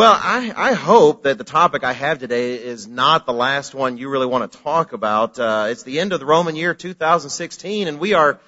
[0.00, 3.98] Well, I, I hope that the topic I have today is not the last one
[3.98, 5.38] you really want to talk about.
[5.38, 8.40] Uh, it's the end of the Roman year 2016, and we are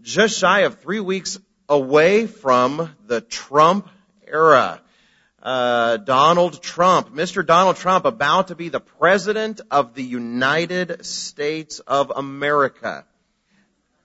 [0.00, 1.38] just shy of three weeks
[1.68, 3.88] away from the Trump
[4.26, 4.80] era.
[5.40, 7.46] Uh, Donald Trump, Mr.
[7.46, 13.04] Donald Trump, about to be the president of the United States of America.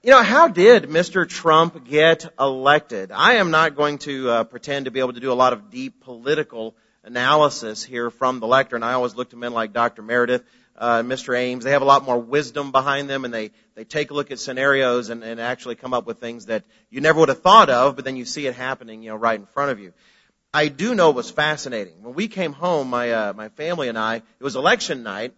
[0.03, 1.27] You know, how did Mr.
[1.27, 3.11] Trump get elected?
[3.11, 5.71] I am not going to uh, pretend to be able to do a lot of
[5.71, 8.83] deep political analysis here from the lectern.
[8.83, 10.01] I always look to men like Dr.
[10.01, 10.43] Meredith,
[10.77, 11.37] uh, Mr.
[11.37, 11.63] Ames.
[11.63, 14.39] They have a lot more wisdom behind them and they, they take a look at
[14.39, 17.95] scenarios and, and actually come up with things that you never would have thought of,
[17.95, 19.93] but then you see it happening, you know, right in front of you.
[20.53, 22.03] I do know it was fascinating.
[22.03, 25.33] When we came home, my, uh, my family and I, it was election night,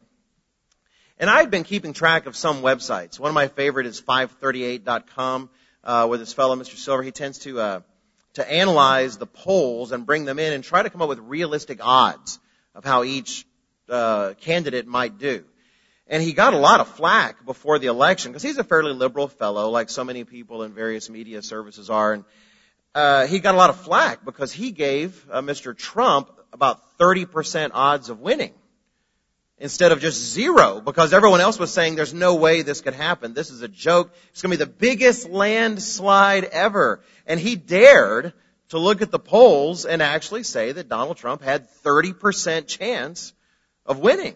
[1.19, 3.19] and I've been keeping track of some websites.
[3.19, 5.49] One of my favorite is 538.com,
[5.83, 6.75] uh, where this fellow, Mr.
[6.75, 7.79] Silver, he tends to, uh,
[8.33, 11.79] to analyze the polls and bring them in and try to come up with realistic
[11.81, 12.39] odds
[12.75, 13.45] of how each,
[13.89, 15.43] uh, candidate might do.
[16.07, 19.27] And he got a lot of flack before the election because he's a fairly liberal
[19.27, 22.13] fellow, like so many people in various media services are.
[22.13, 22.25] And
[22.93, 25.75] uh, he got a lot of flack because he gave uh, Mr.
[25.77, 28.53] Trump about 30% odds of winning
[29.57, 33.33] instead of just zero because everyone else was saying there's no way this could happen.
[33.33, 34.13] This is a joke.
[34.31, 37.01] It's going to be the biggest landslide ever.
[37.25, 38.33] And he dared
[38.69, 43.33] to look at the polls and actually say that Donald Trump had 30% chance
[43.85, 44.35] of winning.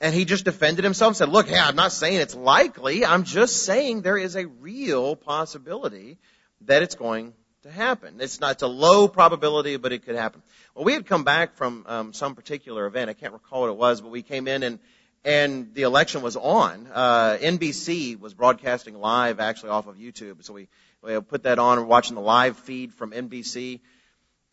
[0.00, 3.04] And he just defended himself and said, look, hey, I'm not saying it's likely.
[3.04, 6.18] I'm just saying there is a real possibility
[6.62, 8.16] that it's going to happen.
[8.20, 10.42] It's not, it's a low probability, but it could happen.
[10.74, 13.08] Well, we had come back from um, some particular event.
[13.08, 14.78] I can't recall what it was, but we came in and
[15.24, 16.88] and the election was on.
[16.92, 20.42] Uh, NBC was broadcasting live, actually off of YouTube.
[20.42, 20.66] So we,
[21.00, 23.78] we put that on and watching the live feed from NBC,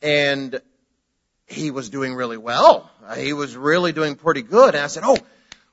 [0.04, 0.62] and
[1.48, 2.92] he was doing really well.
[3.04, 4.76] Uh, he was really doing pretty good.
[4.76, 5.18] And I said, "Oh,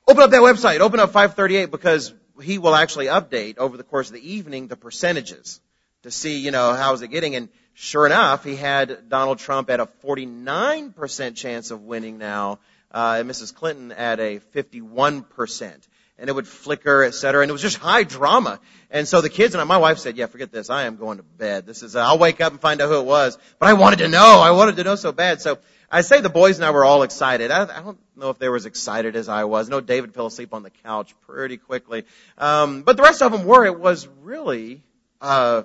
[0.07, 0.79] open up that website.
[0.79, 2.11] Open up 538 because
[2.41, 5.61] he will actually update over the course of the evening the percentages."
[6.03, 7.35] To see, you know, how is it getting.
[7.35, 12.59] And sure enough, he had Donald Trump at a 49% chance of winning now,
[12.91, 13.53] uh, and Mrs.
[13.53, 15.87] Clinton at a 51%.
[16.19, 18.59] And it would flicker, et cetera, and it was just high drama.
[18.89, 20.71] And so the kids and I, my wife said, yeah, forget this.
[20.71, 21.67] I am going to bed.
[21.67, 23.37] This is, uh, I'll wake up and find out who it was.
[23.59, 24.39] But I wanted to know.
[24.39, 25.41] I wanted to know so bad.
[25.41, 25.59] So
[25.91, 27.51] I say the boys and I were all excited.
[27.51, 29.69] I, I don't know if they were as excited as I was.
[29.69, 32.03] No, David fell asleep on the couch pretty quickly.
[32.37, 33.65] Um, but the rest of them were.
[33.65, 34.83] It was really,
[35.21, 35.63] uh,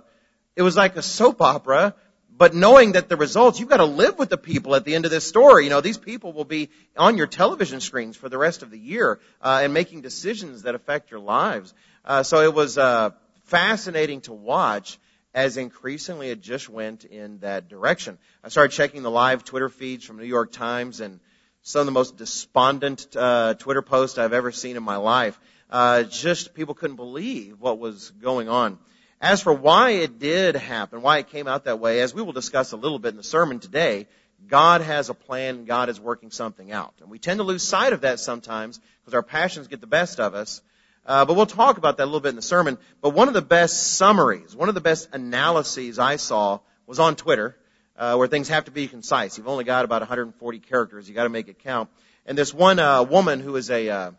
[0.57, 1.95] it was like a soap opera,
[2.37, 5.05] but knowing that the results, you've got to live with the people at the end
[5.05, 5.65] of this story.
[5.65, 8.79] You know, these people will be on your television screens for the rest of the
[8.79, 11.73] year uh, and making decisions that affect your lives.
[12.05, 13.11] Uh, so it was uh,
[13.45, 14.99] fascinating to watch
[15.35, 18.19] as increasingly it just went in that direction.
[18.45, 21.21] I started checking the live Twitter feeds from New York Times and
[21.63, 25.39] some of the most despondent uh, Twitter posts I've ever seen in my life.
[25.71, 28.79] Uh, just people couldn't believe what was going on.
[29.23, 32.33] As for why it did happen, why it came out that way, as we will
[32.33, 34.09] discuss a little bit in the sermon today,
[34.49, 36.93] God has a plan, God is working something out.
[37.01, 40.19] And we tend to lose sight of that sometimes because our passions get the best
[40.19, 40.61] of us.
[41.07, 42.79] Uh, but we'll talk about that a little bit in the sermon.
[43.01, 47.15] But one of the best summaries, one of the best analyses I saw was on
[47.15, 47.57] Twitter,
[47.97, 49.39] uh, where things have to be concise.
[49.39, 51.09] You've only got about 140 characters.
[51.09, 51.91] You got to make it count.
[52.27, 54.11] And this one uh, woman who is a uh,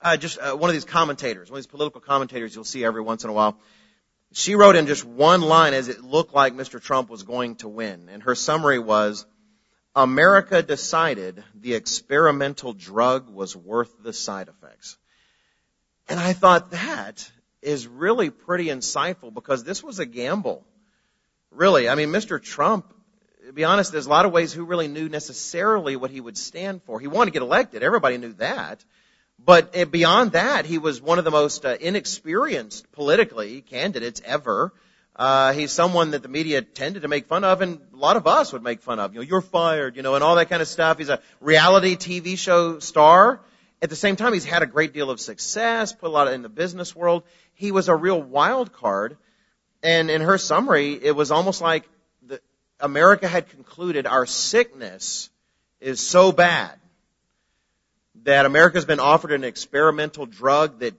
[0.00, 3.02] uh, just uh, one of these commentators, one of these political commentators you'll see every
[3.02, 3.56] once in a while.
[4.32, 6.80] She wrote in just one line as it looked like Mr.
[6.82, 8.08] Trump was going to win.
[8.10, 9.26] And her summary was,
[9.94, 14.96] America decided the experimental drug was worth the side effects.
[16.08, 20.64] And I thought that is really pretty insightful because this was a gamble.
[21.50, 21.88] Really.
[21.88, 22.42] I mean, Mr.
[22.42, 22.92] Trump,
[23.46, 26.38] to be honest, there's a lot of ways who really knew necessarily what he would
[26.38, 26.98] stand for.
[26.98, 27.82] He wanted to get elected.
[27.82, 28.82] Everybody knew that.
[29.44, 34.72] But eh, beyond that, he was one of the most uh, inexperienced politically candidates ever.
[35.16, 38.26] Uh, he's someone that the media tended to make fun of, and a lot of
[38.26, 39.12] us would make fun of.
[39.12, 40.98] You know, you're fired, you know, and all that kind of stuff.
[40.98, 43.40] He's a reality TV show star.
[43.82, 46.42] At the same time, he's had a great deal of success, put a lot in
[46.42, 47.24] the business world.
[47.54, 49.16] He was a real wild card.
[49.82, 51.88] And in her summary, it was almost like
[52.24, 52.40] the,
[52.78, 55.30] America had concluded our sickness
[55.80, 56.78] is so bad
[58.24, 60.94] that America's been offered an experimental drug that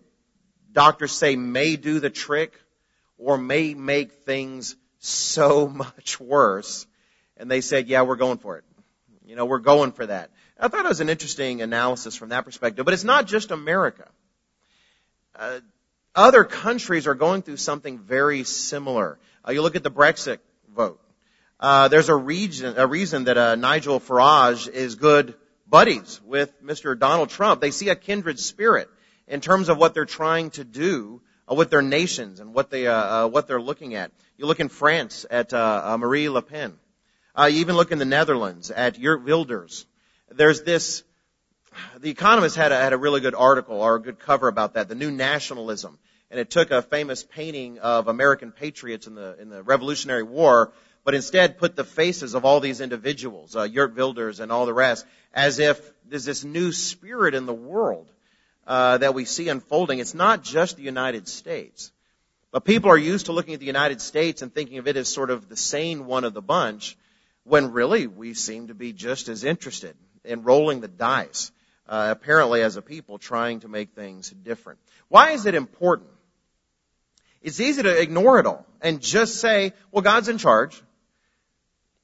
[0.71, 2.53] doctors say may do the trick
[3.17, 6.85] or may make things so much worse.
[7.37, 8.63] And they said, yeah, we're going for it.
[9.25, 10.29] You know, we're going for that.
[10.59, 14.07] I thought it was an interesting analysis from that perspective, but it's not just America.
[15.35, 15.59] Uh,
[16.15, 19.17] other countries are going through something very similar.
[19.47, 20.39] Uh, you look at the Brexit
[20.75, 20.99] vote.
[21.59, 25.33] Uh, there's a, region, a reason that uh, Nigel Farage is good
[25.73, 26.97] buddies with Mr.
[26.97, 27.59] Donald Trump.
[27.59, 28.87] They see a kindred spirit
[29.27, 32.85] in terms of what they're trying to do uh, with their nations and what they
[32.85, 34.11] uh, uh, what they're looking at.
[34.37, 36.75] You look in France at uh, uh, Marine Le Pen.
[37.35, 39.87] Uh, you even look in the Netherlands at Geert Wilders.
[40.29, 41.03] There's this.
[41.97, 44.89] The Economist had a, had a really good article or a good cover about that.
[44.89, 45.97] The new nationalism,
[46.29, 50.71] and it took a famous painting of American patriots in the in the Revolutionary War,
[51.03, 54.73] but instead put the faces of all these individuals, uh, Geert Wilders and all the
[54.73, 58.09] rest, as if there's this new spirit in the world
[58.67, 59.99] uh, that we see unfolding.
[59.99, 61.91] It's not just the United States.
[62.51, 65.09] But people are used to looking at the United States and thinking of it as
[65.09, 66.95] sort of the sane one of the bunch,
[67.43, 71.51] when really we seem to be just as interested in rolling the dice,
[71.89, 74.79] uh, apparently as a people trying to make things different.
[75.09, 76.09] Why is it important?
[77.41, 80.81] It's easy to ignore it all and just say, well, God's in charge.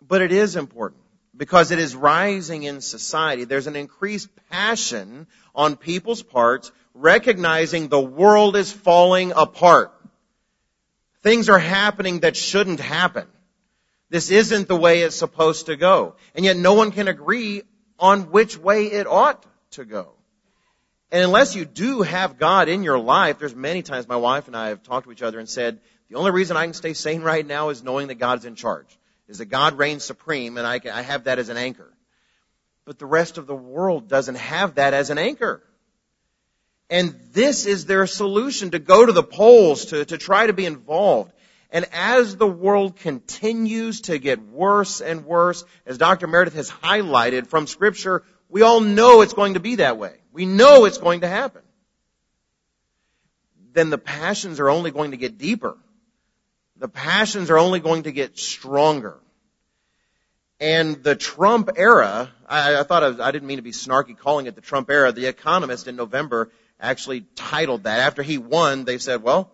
[0.10, 1.04] But it is important
[1.38, 3.46] because it is rising in society.
[3.46, 9.94] There's an increased passion on people's parts recognizing the world is falling apart.
[11.22, 13.28] Things are happening that shouldn't happen.
[14.10, 16.16] This isn't the way it's supposed to go.
[16.34, 17.62] And yet no one can agree
[18.00, 20.14] on which way it ought to go.
[21.12, 24.58] And unless you do have God in your life, there's many times my wife and
[24.58, 25.80] I have talked to each other and said,
[26.10, 28.99] the only reason I can stay sane right now is knowing that God's in charge
[29.30, 31.94] is that God reigns supreme and I, I have that as an anchor.
[32.84, 35.64] But the rest of the world doesn't have that as an anchor.
[36.90, 40.66] And this is their solution to go to the polls, to, to try to be
[40.66, 41.32] involved.
[41.70, 46.26] And as the world continues to get worse and worse, as Dr.
[46.26, 50.16] Meredith has highlighted from scripture, we all know it's going to be that way.
[50.34, 51.62] We know it's going to happen.
[53.74, 55.78] Then the passions are only going to get deeper
[56.80, 59.18] the passions are only going to get stronger.
[60.60, 64.18] And the Trump era, I, I thought I, was, I, didn't mean to be snarky
[64.18, 65.12] calling it the Trump era.
[65.12, 68.00] The Economist in November actually titled that.
[68.00, 69.52] After he won, they said, well,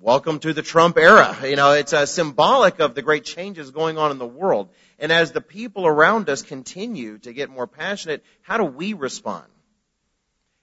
[0.00, 1.36] welcome to the Trump era.
[1.44, 4.68] You know, it's a symbolic of the great changes going on in the world.
[4.98, 9.46] And as the people around us continue to get more passionate, how do we respond?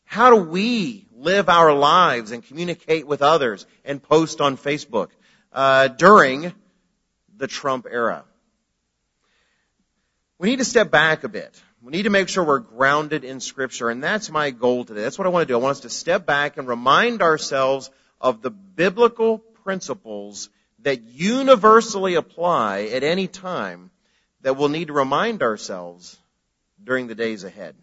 [0.05, 5.09] How do we live our lives and communicate with others and post on Facebook?
[5.53, 6.53] Uh, during
[7.38, 8.25] the Trump era.
[10.39, 11.61] We need to step back a bit.
[11.81, 15.01] We need to make sure we're grounded in Scripture, and that's my goal today.
[15.01, 15.57] That's what I want to do.
[15.57, 22.15] I want us to step back and remind ourselves of the biblical principles that universally
[22.15, 23.91] apply at any time
[24.41, 26.17] that we'll need to remind ourselves
[26.83, 27.75] during the days ahead.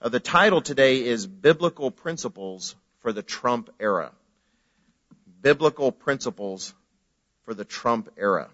[0.00, 4.12] Uh, the title today is Biblical Principles for the Trump Era.
[5.40, 6.74] Biblical Principles
[7.50, 8.48] for the Trump era.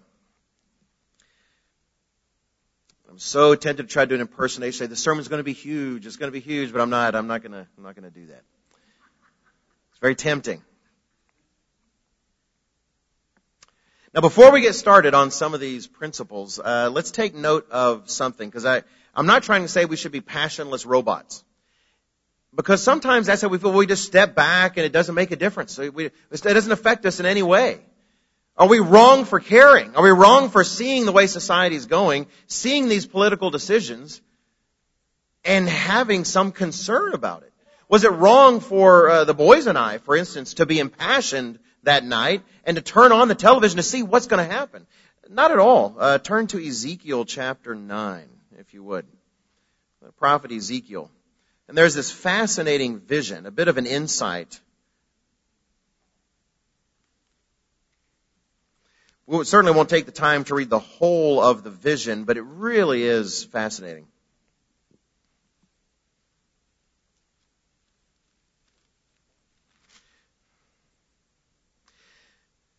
[3.07, 5.53] I'm so tempted to try to do an impersonation, say the sermon's going to be
[5.53, 7.95] huge, it's going to be huge, but I'm not, I'm not going to, I'm not
[7.95, 8.41] going to do that.
[9.91, 10.63] It's very tempting.
[14.15, 18.09] Now, before we get started on some of these principles, uh, let's take note of
[18.09, 18.81] something, because I,
[19.13, 21.43] I'm not trying to say we should be passionless robots.
[22.55, 23.73] Because sometimes that's how we feel.
[23.73, 25.77] We just step back and it doesn't make a difference.
[25.77, 27.81] We, it doesn't affect us in any way.
[28.57, 29.95] Are we wrong for caring?
[29.95, 34.19] Are we wrong for seeing the way society is going, seeing these political decisions,
[35.45, 37.53] and having some concern about it?
[37.87, 42.03] Was it wrong for uh, the boys and I, for instance, to be impassioned that
[42.03, 44.87] night and to turn on the television to see what's going to happen?
[45.29, 45.95] Not at all.
[45.97, 49.05] Uh, turn to Ezekiel chapter 9, if you would.
[50.01, 51.11] The prophet Ezekiel.
[51.67, 54.59] And there's this fascinating vision, a bit of an insight
[59.29, 62.43] We certainly won't take the time to read the whole of the vision, but it
[62.43, 64.07] really is fascinating.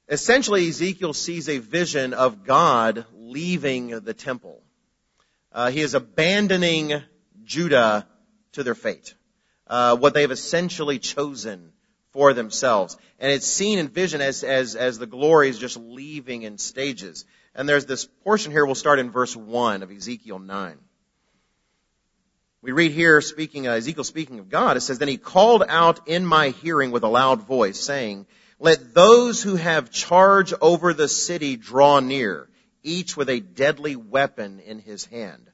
[0.08, 4.62] Essentially, Ezekiel sees a vision of God leaving the temple.
[5.52, 7.02] Uh, he is abandoning
[7.44, 8.08] Judah
[8.52, 9.14] to their fate.
[9.66, 11.74] Uh, what they have essentially chosen
[12.12, 12.96] for themselves.
[13.18, 17.24] And it's seen in vision as, as, as the glory is just leaving in stages.
[17.54, 20.78] And there's this portion here, we'll start in verse 1 of Ezekiel 9.
[22.60, 26.08] We read here, speaking, uh, Ezekiel speaking of God, it says, Then he called out
[26.08, 28.26] in my hearing with a loud voice, saying,
[28.58, 32.48] Let those who have charge over the city draw near,
[32.82, 35.50] each with a deadly weapon in his hand.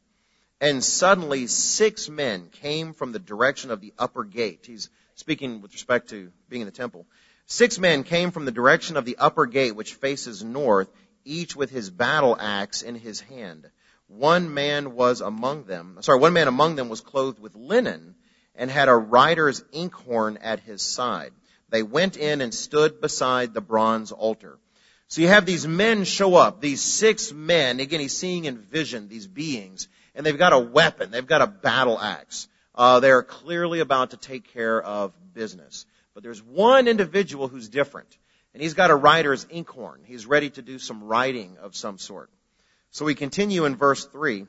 [0.62, 4.64] And suddenly six men came from the direction of the upper gate.
[4.66, 7.06] He's speaking with respect to being in the temple.
[7.47, 10.88] Six men came from the direction of the upper gate which faces north,
[11.25, 13.71] each with his battle axe in his hand.
[14.09, 18.14] One man was among them, sorry, one man among them was clothed with linen
[18.54, 21.33] and had a writer's inkhorn at his side.
[21.71, 24.59] They went in and stood beside the bronze altar.
[25.09, 27.80] So you have these men show up, these six men.
[27.80, 31.11] Again, he's seeing in vision these beings, and they've got a weapon.
[31.11, 32.49] They've got a battle axe.
[32.75, 35.87] Uh, they're clearly about to take care of business.
[36.14, 38.16] But there's one individual who's different,
[38.52, 40.00] and he's got a writer's inkhorn.
[40.04, 42.31] He's ready to do some writing of some sort.
[42.90, 44.47] So we continue in verse three.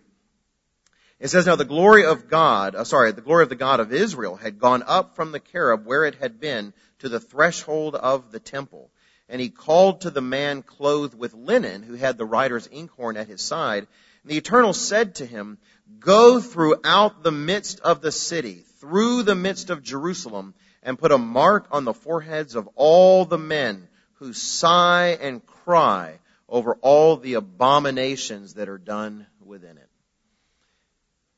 [1.20, 3.94] It says, now the glory of God, uh, sorry, the glory of the God of
[3.94, 8.32] Israel had gone up from the cherub where it had been to the threshold of
[8.32, 8.92] the temple.
[9.30, 13.28] And he called to the man clothed with linen who had the writer's inkhorn at
[13.28, 13.88] his side.
[14.24, 15.58] And the Eternal said to him,
[16.00, 21.18] Go throughout the midst of the city, through the midst of Jerusalem, and put a
[21.18, 27.34] mark on the foreheads of all the men who sigh and cry over all the
[27.34, 29.90] abominations that are done within it.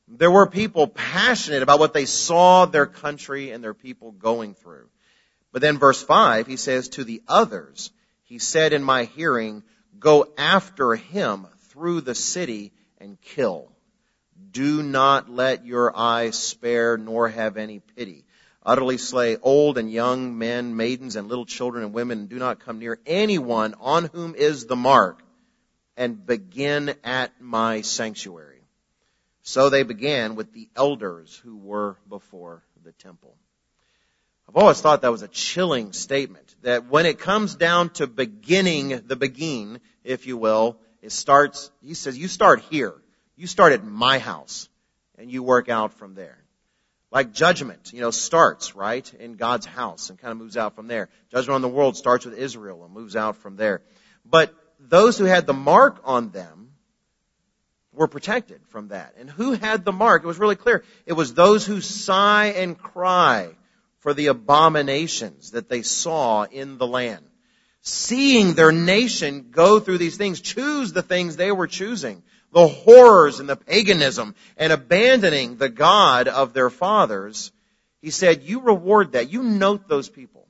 [0.06, 4.88] There were people passionate about what they saw their country and their people going through.
[5.52, 7.90] But then verse 5, he says, to the others,
[8.24, 9.62] he said in my hearing,
[9.98, 13.72] go after him through the city and kill.
[14.50, 18.24] Do not let your eyes spare nor have any pity.
[18.64, 22.60] Utterly slay old and young men, maidens and little children and women, and do not
[22.60, 25.22] come near anyone on whom is the mark,
[25.96, 28.62] and begin at my sanctuary.
[29.42, 33.34] So they began with the elders who were before the temple.
[34.48, 36.54] I've always thought that was a chilling statement.
[36.62, 41.94] That when it comes down to beginning the begin, if you will, it starts, he
[41.94, 42.94] says, you start here.
[43.38, 44.68] You start at my house
[45.16, 46.36] and you work out from there.
[47.12, 50.88] Like judgment, you know, starts, right, in God's house and kind of moves out from
[50.88, 51.08] there.
[51.30, 53.80] Judgment on the world starts with Israel and moves out from there.
[54.24, 56.72] But those who had the mark on them
[57.92, 59.14] were protected from that.
[59.18, 60.24] And who had the mark?
[60.24, 60.82] It was really clear.
[61.06, 63.50] It was those who sigh and cry
[64.00, 67.24] for the abominations that they saw in the land.
[67.82, 72.24] Seeing their nation go through these things, choose the things they were choosing,
[72.58, 77.52] the horrors and the paganism, and abandoning the God of their fathers,
[78.02, 79.30] he said, you reward that.
[79.30, 80.48] You note those people.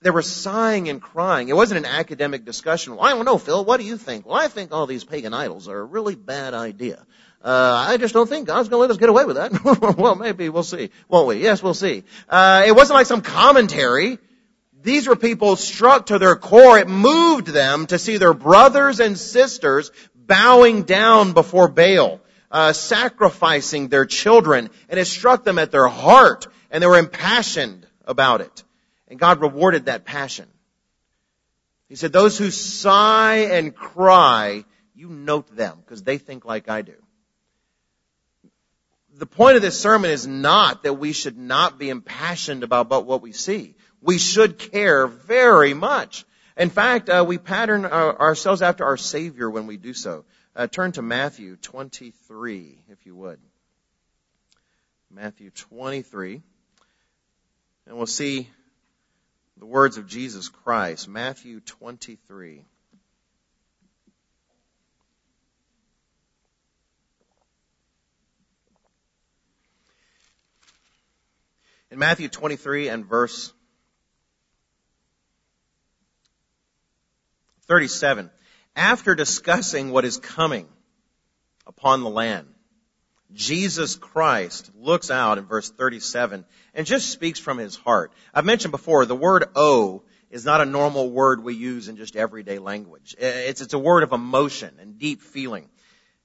[0.00, 1.50] They were sighing and crying.
[1.50, 2.96] It wasn't an academic discussion.
[2.96, 3.62] Well, I don't know, Phil.
[3.62, 4.24] What do you think?
[4.24, 7.04] Well, I think all these pagan idols are a really bad idea.
[7.44, 9.96] Uh, I just don't think God's going to let us get away with that.
[9.98, 11.42] well, maybe we'll see, won't we?
[11.42, 12.04] Yes, we'll see.
[12.26, 14.18] Uh, it wasn't like some commentary.
[14.86, 16.78] These were people struck to their core.
[16.78, 22.20] It moved them to see their brothers and sisters bowing down before Baal,
[22.52, 27.84] uh, sacrificing their children, and it struck them at their heart, and they were impassioned
[28.04, 28.62] about it.
[29.08, 30.46] And God rewarded that passion.
[31.88, 34.64] He said, those who sigh and cry,
[34.94, 36.94] you note them, because they think like I do
[39.16, 43.22] the point of this sermon is not that we should not be impassioned about, what
[43.22, 43.74] we see.
[44.00, 46.24] We should care very much.
[46.56, 50.24] In fact, uh, we pattern uh, ourselves after our Savior when we do so.
[50.54, 53.38] Uh, turn to Matthew 23, if you would.
[55.10, 56.42] Matthew 23.
[57.86, 58.48] And we'll see
[59.58, 61.08] the words of Jesus Christ.
[61.08, 62.64] Matthew 23.
[71.90, 73.52] In Matthew 23 and verse
[77.66, 78.30] 37,
[78.74, 80.68] after discussing what is coming
[81.66, 82.46] upon the land,
[83.32, 86.44] Jesus Christ looks out in verse 37
[86.74, 88.12] and just speaks from his heart.
[88.32, 92.16] I've mentioned before, the word "oh" is not a normal word we use in just
[92.16, 93.16] everyday language.
[93.18, 95.68] It's, it's a word of emotion and deep feeling.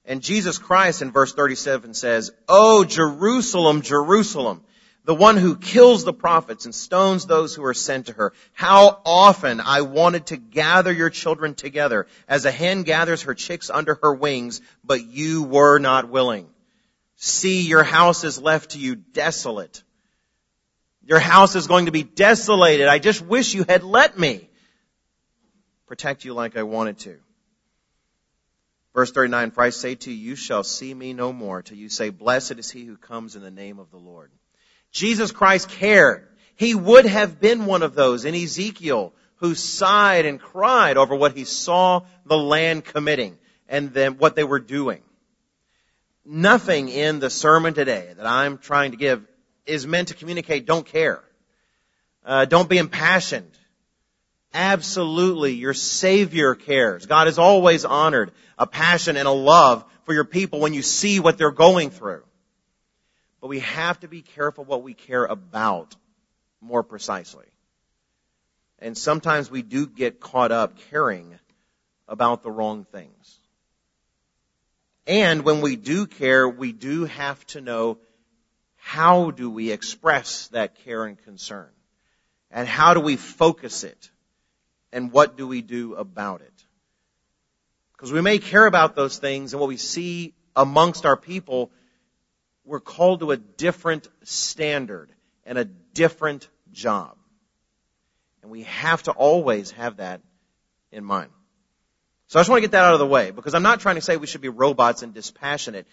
[0.04, 4.62] And Jesus Christ in verse 37 says, Oh, Jerusalem, Jerusalem,
[5.04, 8.32] the one who kills the prophets and stones those who are sent to her.
[8.52, 13.68] How often I wanted to gather your children together as a hen gathers her chicks
[13.68, 16.48] under her wings, but you were not willing.
[17.16, 19.82] See, your house is left to you desolate.
[21.04, 22.86] Your house is going to be desolated.
[22.86, 24.48] I just wish you had let me
[25.86, 27.18] protect you like I wanted to.
[28.94, 31.88] Verse 39, for I say to you, you shall see me no more till you
[31.88, 34.30] say, blessed is he who comes in the name of the Lord.
[34.92, 36.28] Jesus Christ cared.
[36.54, 41.36] He would have been one of those in Ezekiel who sighed and cried over what
[41.36, 43.36] he saw the land committing
[43.68, 45.02] and then what they were doing.
[46.24, 49.26] Nothing in the sermon today that I'm trying to give
[49.66, 51.24] is meant to communicate don't care.
[52.24, 53.50] Uh, don't be impassioned.
[54.54, 57.06] Absolutely, your Savior cares.
[57.06, 61.18] God has always honored a passion and a love for your people when you see
[61.18, 62.22] what they're going through.
[63.42, 65.96] But we have to be careful what we care about
[66.60, 67.46] more precisely.
[68.78, 71.38] And sometimes we do get caught up caring
[72.06, 73.38] about the wrong things.
[75.08, 77.98] And when we do care, we do have to know
[78.76, 81.68] how do we express that care and concern?
[82.52, 84.10] And how do we focus it?
[84.92, 86.64] And what do we do about it?
[87.92, 91.72] Because we may care about those things and what we see amongst our people,
[92.64, 95.10] we're called to a different standard
[95.44, 97.16] and a different job.
[98.42, 100.20] And we have to always have that
[100.90, 101.30] in mind.
[102.28, 103.96] So I just want to get that out of the way because I'm not trying
[103.96, 105.86] to say we should be robots and dispassionate.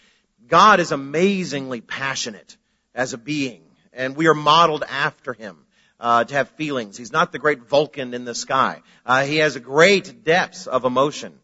[0.47, 2.55] God is amazingly passionate
[2.95, 5.65] as a being and we are modeled after him.
[6.01, 6.95] Uh, to have feelings.
[6.95, 8.83] He's not the great Vulcan in the sky.
[9.05, 11.37] Uh, he has great depths of emotion.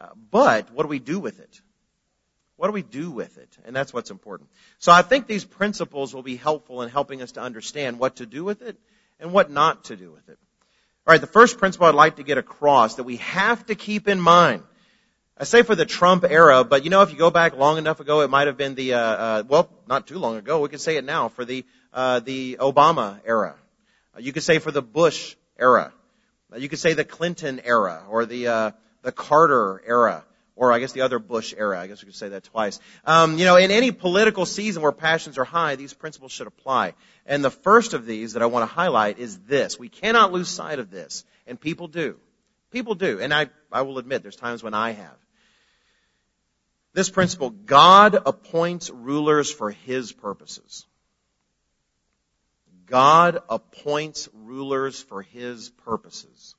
[0.00, 1.60] Uh, but what do we do with it?
[2.62, 3.58] What do we do with it?
[3.64, 4.48] And that's what's important.
[4.78, 8.24] So I think these principles will be helpful in helping us to understand what to
[8.24, 8.78] do with it
[9.18, 10.38] and what not to do with it.
[11.04, 14.06] All right, the first principle I'd like to get across that we have to keep
[14.06, 14.62] in mind.
[15.36, 17.98] I say for the Trump era, but you know, if you go back long enough
[17.98, 20.60] ago, it might have been the, uh, uh, well, not too long ago.
[20.60, 23.56] We could say it now for the uh, the Obama era.
[24.20, 25.92] You could say for the Bush era.
[26.56, 28.70] You could say the Clinton era or the uh,
[29.02, 31.80] the Carter era or I guess the other Bush era.
[31.80, 32.78] I guess we could say that twice.
[33.04, 36.94] Um, you know, in any political season where passions are high, these principles should apply.
[37.26, 39.78] And the first of these that I want to highlight is this.
[39.78, 41.24] We cannot lose sight of this.
[41.46, 42.18] And people do.
[42.70, 43.20] People do.
[43.20, 45.16] And I, I will admit there's times when I have.
[46.94, 50.86] This principle, God appoints rulers for His purposes.
[52.86, 56.54] God appoints rulers for His purposes.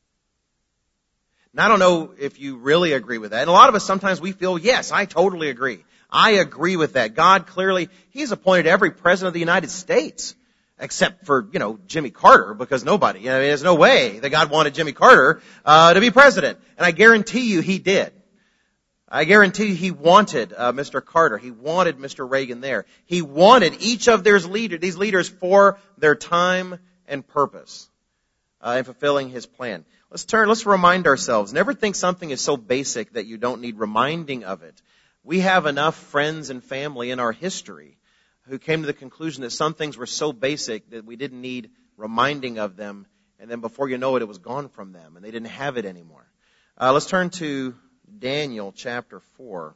[1.54, 3.42] And I don't know if you really agree with that.
[3.42, 5.86] And a lot of us sometimes we feel, yes, I totally agree.
[6.10, 7.14] I agree with that.
[7.14, 10.36] God clearly, He's appointed every president of the United States.
[10.80, 14.50] Except for, you know, Jimmy Carter, because nobody, you know, there's no way that God
[14.50, 16.58] wanted Jimmy Carter, uh, to be president.
[16.78, 18.12] And I guarantee you he did.
[19.08, 21.06] I guarantee he wanted uh, Mr.
[21.06, 21.38] Carter.
[21.38, 22.30] He wanted Mr.
[22.30, 22.86] Reagan there.
[23.06, 27.88] He wanted each of their leader, these leaders for their time and purpose
[28.60, 29.86] uh, in fulfilling his plan.
[30.14, 31.54] Let's turn, let's remind ourselves.
[31.54, 34.80] Never think something is so basic that you don't need reminding of it.
[35.24, 37.98] We have enough friends and family in our history
[38.44, 41.72] who came to the conclusion that some things were so basic that we didn't need
[41.98, 43.08] reminding of them,
[43.40, 45.78] and then before you know it, it was gone from them, and they didn't have
[45.78, 46.28] it anymore.
[46.80, 47.74] Uh, let's turn to
[48.20, 49.74] Daniel chapter 4.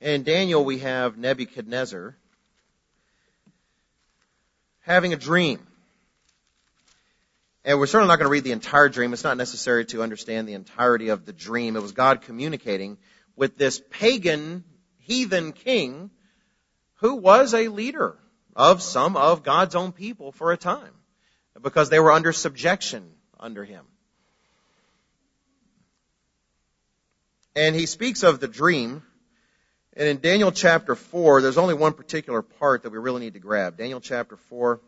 [0.00, 2.16] In Daniel, we have Nebuchadnezzar
[4.86, 5.66] having a dream.
[7.64, 9.12] And we're certainly not going to read the entire dream.
[9.12, 11.74] It's not necessary to understand the entirety of the dream.
[11.74, 12.96] It was God communicating
[13.34, 14.62] with this pagan,
[14.98, 16.10] heathen king
[17.00, 18.16] who was a leader
[18.54, 20.94] of some of God's own people for a time
[21.60, 23.84] because they were under subjection under him.
[27.56, 29.02] And he speaks of the dream.
[29.96, 33.40] And in Daniel chapter 4, there's only one particular part that we really need to
[33.40, 33.78] grab.
[33.78, 34.78] Daniel chapter 4.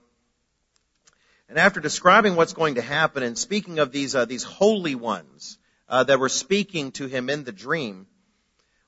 [1.49, 5.57] And after describing what's going to happen and speaking of these, uh, these holy ones
[5.89, 8.07] uh, that were speaking to him in the dream,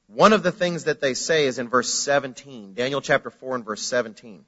[0.08, 2.74] one of the things that they say is in verse 17.
[2.74, 4.44] Daniel chapter 4 and verse 17.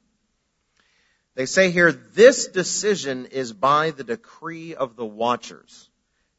[1.37, 5.89] They say here, this decision is by the decree of the watchers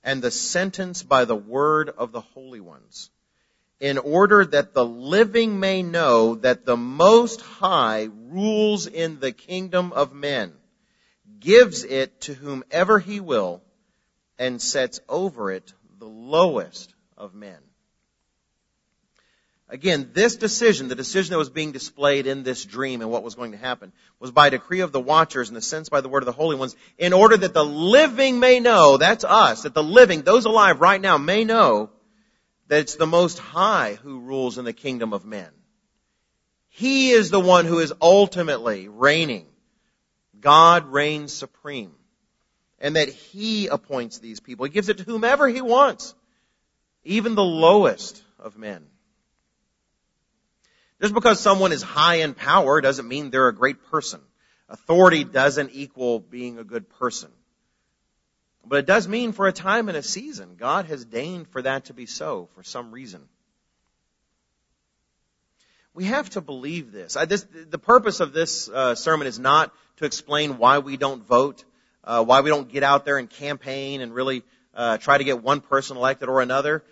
[0.03, 3.09] and the sentence by the word of the holy ones
[3.79, 9.91] in order that the living may know that the Most High rules in the kingdom
[9.91, 10.53] of men
[11.39, 13.61] gives it to whomever he will,
[14.39, 17.57] and sets over it the lowest of men.
[19.69, 23.35] Again, this decision, the decision that was being displayed in this dream and what was
[23.35, 26.21] going to happen, was by decree of the watchers and the sense by the word
[26.21, 29.83] of the holy ones, in order that the living may know, that's us, that the
[29.83, 31.89] living, those alive right now may know
[32.67, 35.49] that it's the Most High who rules in the kingdom of men.
[36.69, 39.47] He is the one who is ultimately reigning
[40.43, 41.93] God reigns supreme.
[42.77, 44.65] And that He appoints these people.
[44.65, 46.13] He gives it to whomever He wants.
[47.05, 48.85] Even the lowest of men.
[51.01, 54.21] Just because someone is high in power doesn't mean they're a great person.
[54.69, 57.31] Authority doesn't equal being a good person.
[58.65, 61.85] But it does mean for a time and a season, God has deigned for that
[61.85, 63.21] to be so for some reason.
[65.93, 67.15] We have to believe this.
[67.15, 71.23] I, this the purpose of this uh, sermon is not to explain why we don't
[71.23, 71.63] vote,
[72.03, 75.43] uh, why we don't get out there and campaign and really uh, try to get
[75.43, 76.83] one person elected or another.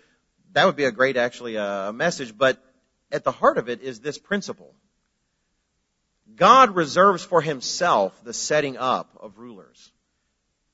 [0.52, 2.36] That would be a great, actually, uh, message.
[2.36, 2.62] But
[3.10, 4.74] at the heart of it is this principle.
[6.36, 9.91] God reserves for himself the setting up of rulers.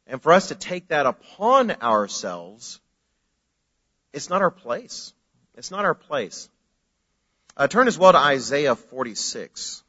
[0.09, 2.81] And for us to take that upon ourselves,
[4.15, 5.13] it's not our place.
[5.55, 6.49] It's not our place.
[7.57, 9.83] Uh, turn as well to Isaiah 46.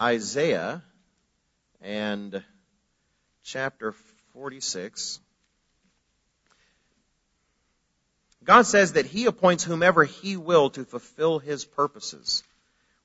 [0.00, 0.82] Isaiah
[1.82, 2.42] and
[3.44, 3.92] chapter
[4.32, 5.20] 46.
[8.42, 12.42] God says that He appoints whomever He will to fulfill His purposes.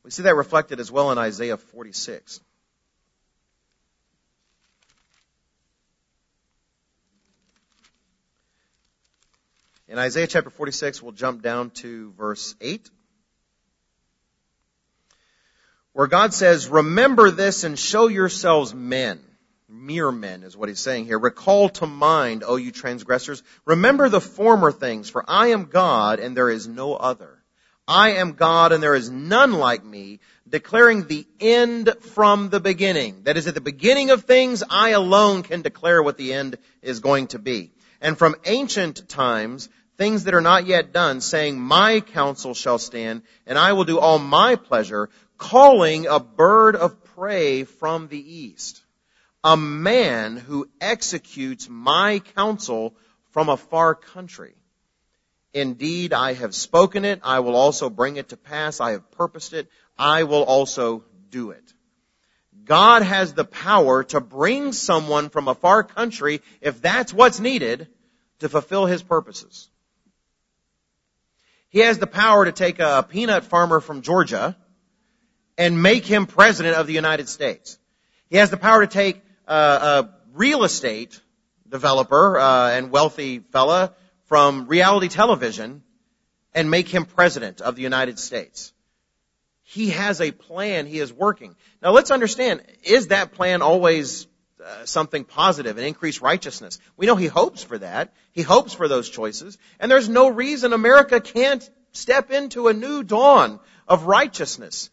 [0.08, 2.39] We see that reflected as well in Isaiah 46.
[9.89, 12.89] In Isaiah chapter 46, we'll jump down to verse 8.
[15.91, 19.20] Where God says, Remember this and show yourselves men.
[19.67, 21.20] Mere men is what he's saying here.
[21.20, 23.43] Recall to mind, O you transgressors.
[23.65, 27.37] Remember the former things, for I am God and there is no other.
[27.88, 33.23] I am God and there is none like me, declaring the end from the beginning.
[33.23, 37.00] That is, at the beginning of things, I alone can declare what the end is
[37.00, 37.71] going to be.
[38.02, 43.23] And from ancient times, things that are not yet done, saying, My counsel shall stand,
[43.45, 48.82] and I will do all my pleasure, calling a bird of prey from the east.
[49.43, 52.95] A man who executes my counsel
[53.32, 54.56] from a far country.
[55.58, 57.20] Indeed, I have spoken it.
[57.24, 58.80] I will also bring it to pass.
[58.80, 59.67] I have purposed it.
[59.98, 61.74] I will also do it.
[62.63, 67.88] God has the power to bring someone from a far country, if that's what's needed,
[68.38, 69.67] to fulfill His purposes.
[71.70, 74.56] He has the power to take a peanut farmer from Georgia
[75.58, 77.80] and make him president of the United States.
[78.30, 81.20] He has the power to take a, a real estate
[81.67, 83.96] developer uh, and wealthy fella
[84.28, 85.84] from reality television
[86.54, 88.74] and make him president of the United States.
[89.63, 90.86] He has a plan.
[90.86, 91.56] He is working.
[91.82, 94.28] Now let's understand, is that plan always
[94.63, 96.80] uh, something positive and increased righteousness?
[96.96, 98.13] We know he hopes for that.
[98.32, 99.58] He hopes for those choices.
[99.80, 104.90] And there's no reason America can't step into a new dawn of righteousness.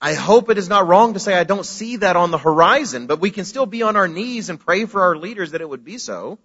[0.00, 3.06] I hope it is not wrong to say I don't see that on the horizon,
[3.06, 5.68] but we can still be on our knees and pray for our leaders that it
[5.68, 6.38] would be so.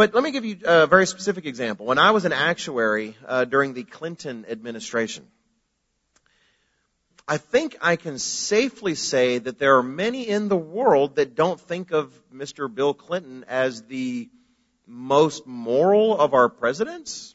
[0.00, 1.84] But let me give you a very specific example.
[1.84, 5.26] When I was an actuary uh, during the Clinton administration,
[7.28, 11.60] I think I can safely say that there are many in the world that don't
[11.60, 12.74] think of Mr.
[12.74, 14.30] Bill Clinton as the
[14.86, 17.34] most moral of our presidents.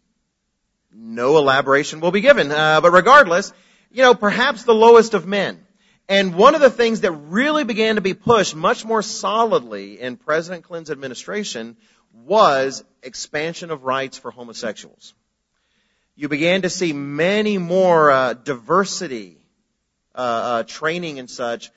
[0.91, 3.53] No elaboration will be given, uh, but regardless,
[3.91, 5.63] you know, perhaps the lowest of men.
[6.09, 10.17] And one of the things that really began to be pushed much more solidly in
[10.17, 11.77] President Clinton's administration
[12.23, 15.13] was expansion of rights for homosexuals.
[16.15, 19.37] You began to see many more uh, diversity
[20.13, 21.71] uh, uh, training and such,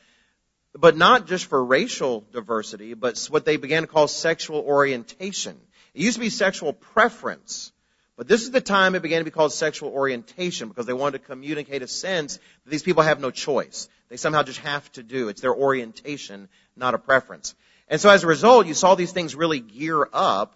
[0.72, 5.57] but not just for racial diversity, but what they began to call sexual orientation.
[5.94, 7.72] It used to be sexual preference.
[8.16, 11.18] But this is the time it began to be called sexual orientation because they wanted
[11.18, 13.88] to communicate a sense that these people have no choice.
[14.09, 15.29] They somehow just have to do.
[15.29, 17.55] It's their orientation, not a preference.
[17.88, 20.55] And so as a result, you saw these things really gear up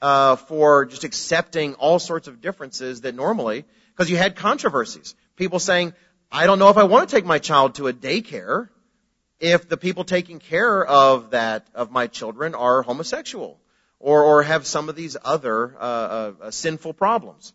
[0.00, 5.14] uh, for just accepting all sorts of differences that normally, because you had controversies.
[5.36, 5.92] People saying,
[6.30, 8.68] I don't know if I want to take my child to a daycare
[9.40, 13.58] if the people taking care of that, of my children are homosexual
[14.00, 17.52] or, or have some of these other uh, uh, uh sinful problems.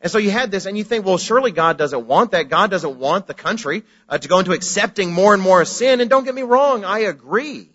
[0.00, 2.50] And so you had this, and you think, well, surely God doesn't want that.
[2.50, 6.02] God doesn't want the country uh, to go into accepting more and more sin.
[6.02, 7.70] And don't get me wrong, I agree.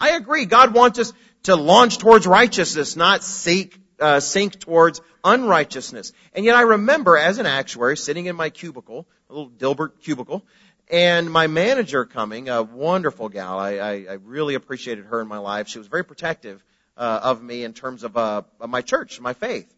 [0.00, 0.46] I agree.
[0.46, 1.12] God wants us
[1.44, 6.12] to launch towards righteousness, not seek, uh, sink towards unrighteousness.
[6.34, 10.44] And yet I remember as an actuary sitting in my cubicle, a little Dilbert cubicle,
[10.90, 13.58] and my manager coming, a wonderful gal.
[13.58, 15.68] I, I, I really appreciated her in my life.
[15.68, 16.64] She was very protective
[16.96, 19.72] uh, of me in terms of, uh, of my church, my faith.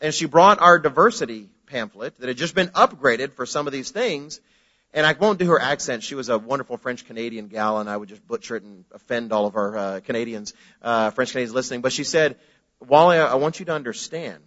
[0.00, 3.90] And she brought our diversity pamphlet that had just been upgraded for some of these
[3.90, 4.40] things.
[4.92, 6.02] And I won't do her accent.
[6.02, 9.32] She was a wonderful French Canadian gal, and I would just butcher it and offend
[9.32, 11.82] all of our uh, Canadians, uh, French Canadians listening.
[11.82, 12.36] But she said,
[12.80, 14.42] Wally, I want you to understand.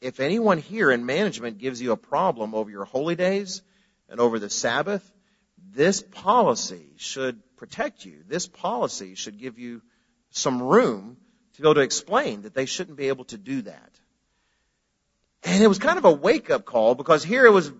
[0.00, 3.62] If anyone here in management gives you a problem over your holy days
[4.08, 5.10] and over the Sabbath,
[5.72, 8.22] this policy should protect you.
[8.26, 9.82] This policy should give you
[10.30, 11.16] some room
[11.54, 13.90] to be able to explain that they shouldn't be able to do that.
[15.44, 17.72] And it was kind of a wake up call because here it was,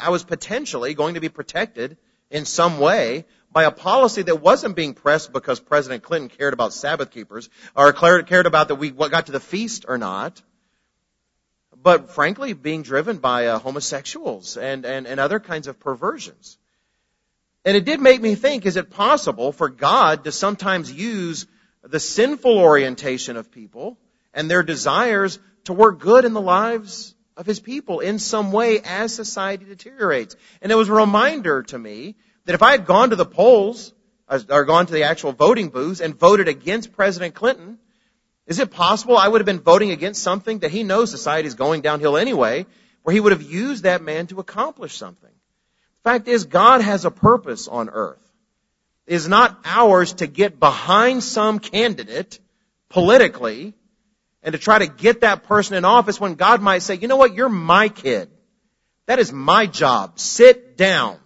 [0.00, 1.96] I was potentially going to be protected
[2.30, 6.72] in some way by a policy that wasn't being pressed because President Clinton cared about
[6.72, 10.42] Sabbath keepers or cared about that we got to the feast or not,
[11.80, 16.58] but frankly being driven by uh, homosexuals and, and, and other kinds of perversions.
[17.64, 21.46] And it did make me think, is it possible for God to sometimes use
[21.82, 23.98] the sinful orientation of people
[24.34, 28.80] and their desires to work good in the lives of his people in some way
[28.80, 30.36] as society deteriorates?
[30.62, 33.92] And it was a reminder to me that if I had gone to the polls
[34.28, 37.78] uh, or gone to the actual voting booths and voted against President Clinton,
[38.46, 41.54] is it possible I would have been voting against something that he knows society is
[41.54, 42.66] going downhill anyway,
[43.02, 45.30] where he would have used that man to accomplish something?
[46.02, 48.20] The fact is, God has a purpose on earth.
[49.06, 52.38] It is not ours to get behind some candidate
[52.90, 53.74] politically
[54.44, 57.16] and to try to get that person in office when God might say, you know
[57.16, 58.30] what, you're my kid.
[59.06, 60.18] That is my job.
[60.18, 61.18] Sit down.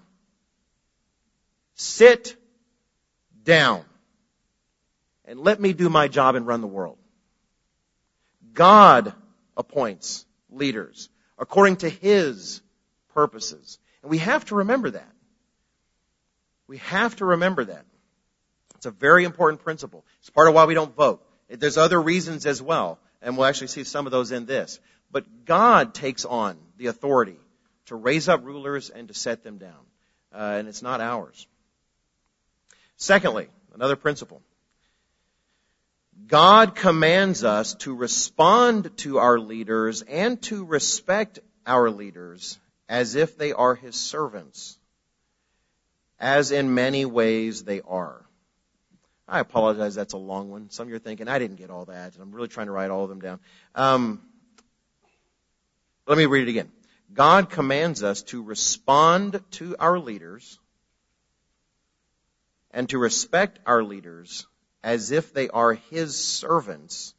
[1.74, 2.36] Sit
[3.44, 3.84] down.
[5.24, 6.96] And let me do my job and run the world.
[8.54, 9.12] God
[9.56, 12.62] appoints leaders according to His
[13.14, 13.78] purposes.
[14.02, 15.12] And we have to remember that.
[16.68, 17.84] We have to remember that.
[18.76, 20.04] It's a very important principle.
[20.20, 21.24] It's part of why we don't vote.
[21.48, 24.80] There's other reasons as well, and we'll actually see some of those in this.
[25.10, 27.38] But God takes on the authority
[27.86, 29.86] to raise up rulers and to set them down.
[30.32, 31.46] Uh, and it's not ours.
[32.96, 34.42] Secondly, another principle.
[36.26, 43.38] God commands us to respond to our leaders and to respect our leaders as if
[43.38, 44.78] they are his servants,
[46.18, 48.24] as in many ways they are.
[49.28, 50.70] I apologize, that's a long one.
[50.70, 52.72] Some of you are thinking, I didn't get all that, and I'm really trying to
[52.72, 53.40] write all of them down.
[53.74, 54.22] Um,
[56.06, 56.70] let me read it again.
[57.12, 60.58] God commands us to respond to our leaders
[62.70, 64.46] and to respect our leaders
[64.82, 67.14] as if they are His servants,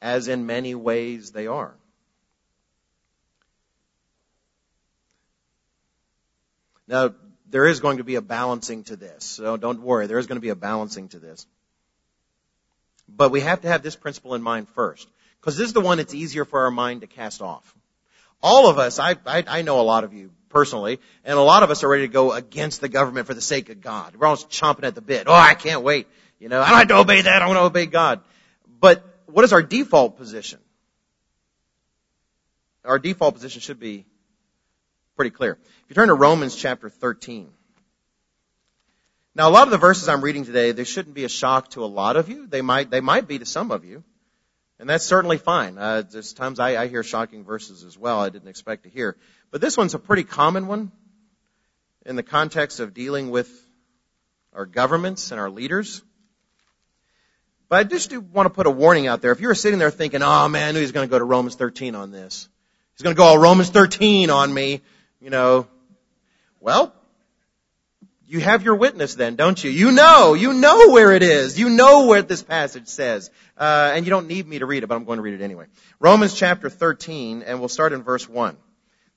[0.00, 1.74] as in many ways they are.
[6.88, 7.14] Now,
[7.52, 10.36] there is going to be a balancing to this, so don't worry, there is going
[10.36, 11.46] to be a balancing to this.
[13.06, 15.06] But we have to have this principle in mind first,
[15.38, 17.74] because this is the one that's easier for our mind to cast off.
[18.42, 21.62] All of us, I, I, I know a lot of you personally, and a lot
[21.62, 24.16] of us are ready to go against the government for the sake of God.
[24.16, 25.24] We're almost chomping at the bit.
[25.26, 26.06] Oh, I can't wait.
[26.40, 27.42] You know, I don't have to obey that.
[27.42, 28.20] I want to obey God.
[28.80, 30.58] But what is our default position?
[32.82, 34.06] Our default position should be
[35.22, 35.52] pretty clear.
[35.52, 37.48] If you turn to Romans chapter 13.
[39.36, 41.84] Now, a lot of the verses I'm reading today, they shouldn't be a shock to
[41.84, 42.48] a lot of you.
[42.48, 44.02] They might, they might be to some of you.
[44.80, 45.78] And that's certainly fine.
[45.78, 49.16] Uh, there's times I, I hear shocking verses as well I didn't expect to hear.
[49.52, 50.90] But this one's a pretty common one
[52.04, 53.48] in the context of dealing with
[54.52, 56.02] our governments and our leaders.
[57.68, 59.30] But I just do want to put a warning out there.
[59.30, 61.24] If you were sitting there thinking, oh man, I knew he's going to go to
[61.24, 62.48] Romans 13 on this.
[62.96, 64.80] He's going to go all Romans 13 on me
[65.22, 65.68] you know,
[66.60, 66.92] well,
[68.26, 69.70] you have your witness then, don't you?
[69.70, 71.58] You know, you know where it is.
[71.58, 73.30] You know what this passage says.
[73.56, 75.42] Uh, and you don't need me to read it, but I'm going to read it
[75.42, 75.66] anyway.
[76.00, 78.56] Romans chapter 13, and we'll start in verse 1.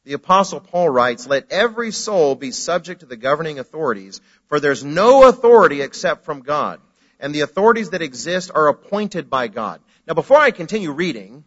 [0.04, 4.84] The apostle Paul writes, Let every soul be subject to the governing authorities, for there's
[4.84, 6.80] no authority except from God.
[7.20, 9.82] And the authorities that exist are appointed by God.
[10.08, 11.44] Now before I continue reading,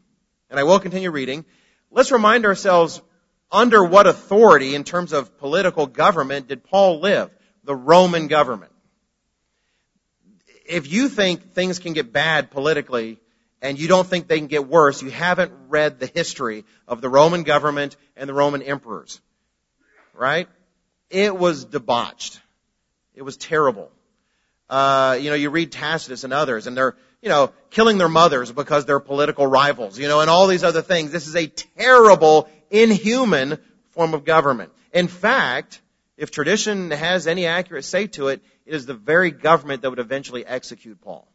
[0.51, 1.44] and I will continue reading,
[1.92, 3.01] let's remind ourselves
[3.51, 7.31] under what authority in terms of political government did Paul live?
[7.65, 8.73] The Roman government.
[10.67, 13.19] If you think things can get bad politically
[13.63, 17.09] and you don't think they can get worse, you haven't read the history of the
[17.09, 19.21] Roman government and the Roman emperors.
[20.15, 20.49] Right?
[21.11, 22.41] It was debauched.
[23.15, 23.91] It was terrible.
[24.69, 28.53] Uh, you know, you read Tacitus and others and they're, you know, killing their mothers
[28.53, 31.11] because they're political rivals, you know, and all these other things.
[31.11, 33.59] This is a terrible inhuman
[33.90, 34.72] form of government.
[34.92, 35.81] In fact,
[36.16, 39.98] if tradition has any accurate say to it, it is the very government that would
[39.98, 41.28] eventually execute Paul.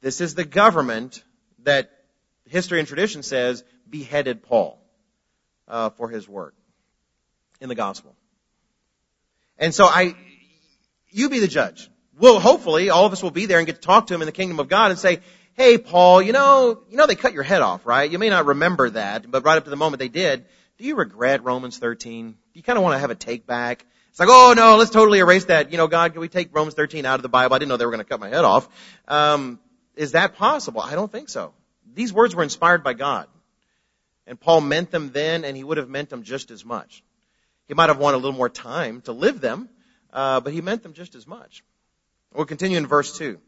[0.00, 1.22] This is the government
[1.64, 1.90] that
[2.48, 4.78] history and tradition says beheaded Paul
[5.68, 6.54] uh, for his work
[7.60, 8.14] in the gospel.
[9.58, 10.16] And so I,
[11.10, 11.88] you be the judge.
[12.18, 14.26] Well, hopefully all of us will be there and get to talk to him in
[14.26, 15.20] the kingdom of God and say,
[15.54, 18.10] hey, Paul, you know, you know they cut your head off, right?
[18.10, 20.46] You may not remember that, but right up to the moment they did,
[20.78, 22.30] do you regret Romans 13?
[22.30, 23.84] Do you kind of want to have a take back?
[24.10, 25.70] It's like, oh no, let's totally erase that.
[25.72, 27.54] You know, God, can we take Romans 13 out of the Bible?
[27.54, 28.68] I didn't know they were going to cut my head off.
[29.08, 29.58] Um,
[29.96, 30.80] is that possible?
[30.80, 31.54] I don't think so.
[31.94, 33.26] These words were inspired by God.
[34.26, 37.02] And Paul meant them then, and he would have meant them just as much.
[37.68, 39.68] He might have wanted a little more time to live them,
[40.12, 41.64] uh, but he meant them just as much.
[42.34, 43.38] We'll continue in verse 2.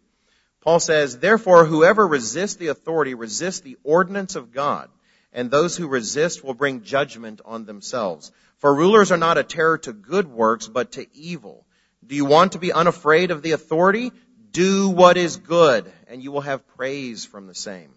[0.64, 4.88] Paul says, Therefore, whoever resists the authority resists the ordinance of God,
[5.30, 8.32] and those who resist will bring judgment on themselves.
[8.60, 11.66] For rulers are not a terror to good works, but to evil.
[12.06, 14.10] Do you want to be unafraid of the authority?
[14.52, 17.90] Do what is good, and you will have praise from the same.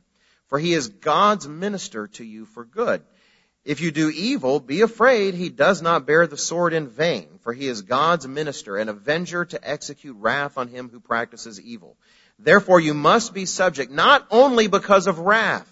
[0.47, 3.01] For he is God's minister to you for good.
[3.63, 7.53] If you do evil, be afraid he does not bear the sword in vain, for
[7.53, 11.95] he is God's minister, an avenger to execute wrath on him who practices evil.
[12.39, 15.67] Therefore you must be subject not only because of wrath,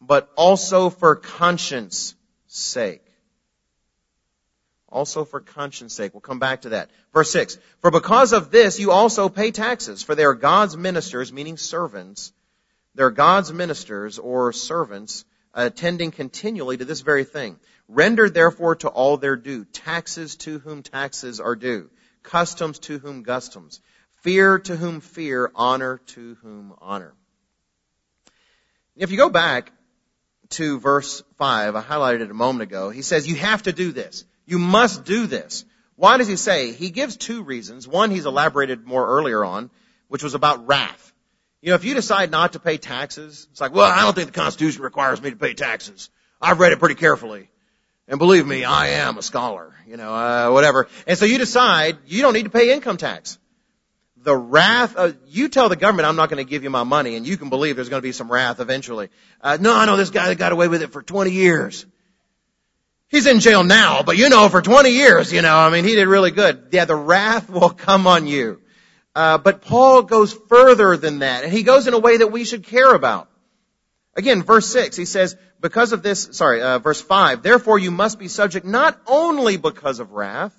[0.00, 2.14] but also for conscience
[2.46, 3.02] sake.
[4.88, 6.14] Also for conscience sake.
[6.14, 6.90] We'll come back to that.
[7.12, 7.58] Verse 6.
[7.80, 12.32] For because of this you also pay taxes, for they are God's ministers, meaning servants.
[12.94, 17.58] They're God's ministers or servants attending continually to this very thing.
[17.88, 21.90] Render therefore to all their due, taxes to whom taxes are due,
[22.22, 23.80] customs to whom customs,
[24.26, 27.14] fear to whom fear, honor to whom honor.
[28.96, 29.70] If you go back
[30.50, 33.92] to verse 5, I highlighted it a moment ago, he says, you have to do
[33.92, 34.24] this.
[34.44, 35.64] You must do this.
[35.94, 36.72] Why does he say?
[36.72, 37.86] He gives two reasons.
[37.86, 39.70] One he's elaborated more earlier on,
[40.08, 41.12] which was about wrath.
[41.62, 44.32] You know, if you decide not to pay taxes, it's like, well, I don't think
[44.32, 46.10] the Constitution requires me to pay taxes.
[46.42, 47.48] I've read it pretty carefully.
[48.08, 50.88] And believe me, I am a scholar, you know, uh, whatever.
[51.06, 53.38] And so you decide you don't need to pay income tax.
[54.26, 57.14] The wrath, of, you tell the government I'm not going to give you my money
[57.14, 59.08] and you can believe there's going to be some wrath eventually.
[59.40, 61.86] Uh, no, I know this guy that got away with it for 20 years.
[63.06, 65.94] He's in jail now, but you know, for 20 years, you know, I mean, he
[65.94, 66.70] did really good.
[66.72, 68.60] Yeah, the wrath will come on you.
[69.14, 72.44] Uh, but Paul goes further than that, and he goes in a way that we
[72.44, 73.30] should care about.
[74.16, 78.18] Again, verse 6, he says, because of this, sorry, uh, verse 5, therefore you must
[78.18, 80.52] be subject not only because of wrath,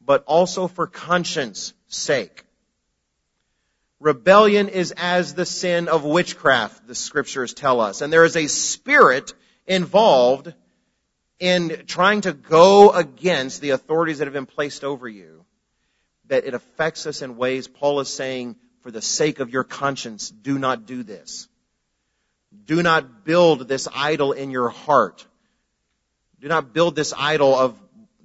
[0.00, 2.46] but also for conscience sake.
[4.00, 8.00] Rebellion is as the sin of witchcraft, the scriptures tell us.
[8.00, 9.34] And there is a spirit
[9.66, 10.52] involved
[11.38, 15.44] in trying to go against the authorities that have been placed over you
[16.30, 20.30] that it affects us in ways Paul is saying, for the sake of your conscience,
[20.30, 21.48] do not do this.
[22.64, 25.26] Do not build this idol in your heart.
[26.40, 27.76] Do not build this idol of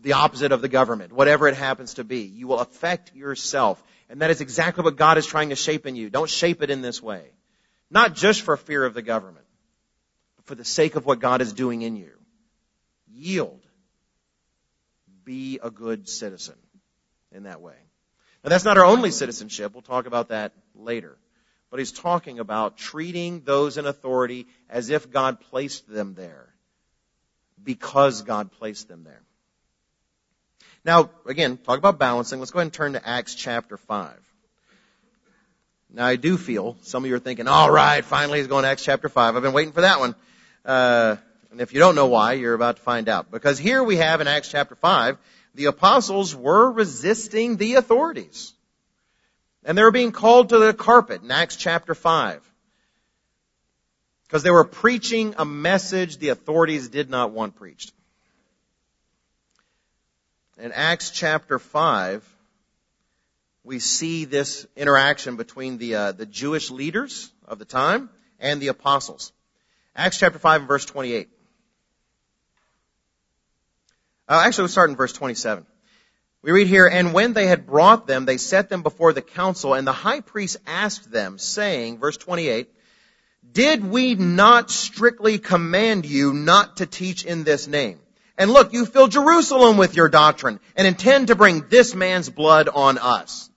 [0.02, 2.22] the opposite of the government, whatever it happens to be.
[2.22, 3.84] You will affect yourself.
[4.10, 6.10] And that is exactly what God is trying to shape in you.
[6.10, 7.24] Don't shape it in this way.
[7.90, 9.46] Not just for fear of the government,
[10.38, 12.12] but for the sake of what God is doing in you.
[13.12, 13.62] Yield.
[15.24, 16.56] Be a good citizen
[17.32, 17.76] in that way.
[18.44, 19.74] Now that's not our only citizenship.
[19.74, 21.18] We'll talk about that later.
[21.72, 26.54] But he's talking about treating those in authority as if God placed them there.
[27.62, 29.22] Because God placed them there.
[30.86, 32.38] Now, again, talk about balancing.
[32.38, 34.14] Let's go ahead and turn to Acts chapter 5.
[35.92, 38.70] Now, I do feel some of you are thinking, all right, finally he's going to
[38.70, 39.36] Acts chapter 5.
[39.36, 40.14] I've been waiting for that one.
[40.64, 41.16] Uh,
[41.50, 43.32] and if you don't know why, you're about to find out.
[43.32, 45.18] Because here we have in Acts chapter 5
[45.56, 48.54] the apostles were resisting the authorities.
[49.64, 52.42] And they were being called to the carpet in Acts chapter 5.
[54.28, 57.95] Because they were preaching a message the authorities did not want preached.
[60.58, 62.24] In Acts chapter 5,
[63.66, 68.70] we see this interaction between the, uh, the Jewish leaders of the time and the
[68.70, 69.34] apostles.
[69.98, 71.28] Acts chapter 5 and verse 28.
[74.30, 75.66] Uh, actually, we'll start in verse 27.
[76.42, 79.74] We read here, And when they had brought them, they set them before the council,
[79.74, 82.70] and the high priest asked them, saying, verse 28,
[83.52, 88.00] Did we not strictly command you not to teach in this name?
[88.38, 92.68] And look, you fill Jerusalem with your doctrine, and intend to bring this man's blood
[92.68, 93.50] on us.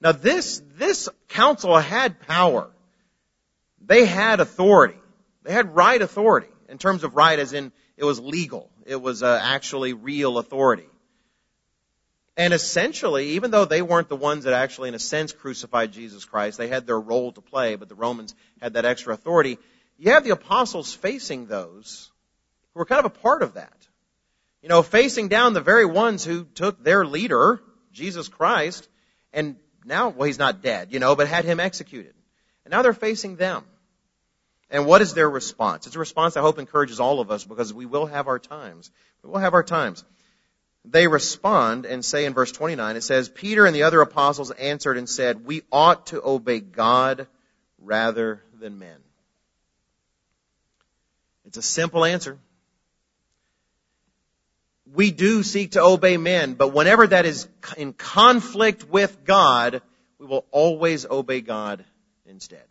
[0.00, 2.70] Now this, this council had power.
[3.84, 4.96] They had authority.
[5.42, 8.70] They had right authority, in terms of right as in it was legal.
[8.86, 10.86] It was uh, actually real authority.
[12.36, 16.24] And essentially, even though they weren't the ones that actually, in a sense, crucified Jesus
[16.24, 19.58] Christ, they had their role to play, but the Romans had that extra authority.
[19.98, 22.09] You have the apostles facing those
[22.80, 23.76] were kind of a part of that.
[24.62, 27.60] You know, facing down the very ones who took their leader,
[27.92, 28.88] Jesus Christ,
[29.34, 32.14] and now, well, he's not dead, you know, but had him executed.
[32.64, 33.64] And now they're facing them.
[34.70, 35.86] And what is their response?
[35.86, 38.90] It's a response I hope encourages all of us because we will have our times.
[39.22, 40.02] We will have our times.
[40.86, 44.96] They respond and say in verse 29, it says, Peter and the other apostles answered
[44.96, 47.26] and said, we ought to obey God
[47.78, 48.96] rather than men.
[51.44, 52.38] It's a simple answer.
[54.92, 59.82] We do seek to obey men, but whenever that is in conflict with God,
[60.18, 61.84] we will always obey God
[62.26, 62.64] instead.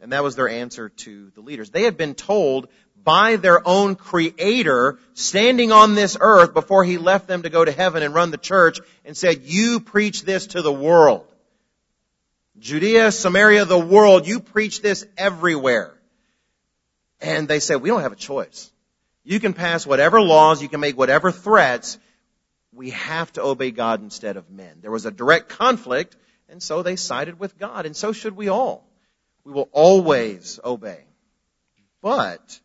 [0.00, 1.70] And that was their answer to the leaders.
[1.70, 2.68] They had been told
[3.04, 7.72] by their own creator standing on this earth before he left them to go to
[7.72, 11.26] heaven and run the church and said, you preach this to the world.
[12.58, 15.92] Judea, Samaria, the world, you preach this everywhere.
[17.20, 18.70] And they said, we don't have a choice.
[19.24, 21.98] You can pass whatever laws, you can make whatever threats.
[22.72, 24.78] We have to obey God instead of men.
[24.82, 26.16] There was a direct conflict,
[26.48, 28.86] and so they sided with God, and so should we all.
[29.44, 31.04] We will always obey.
[32.02, 32.60] But,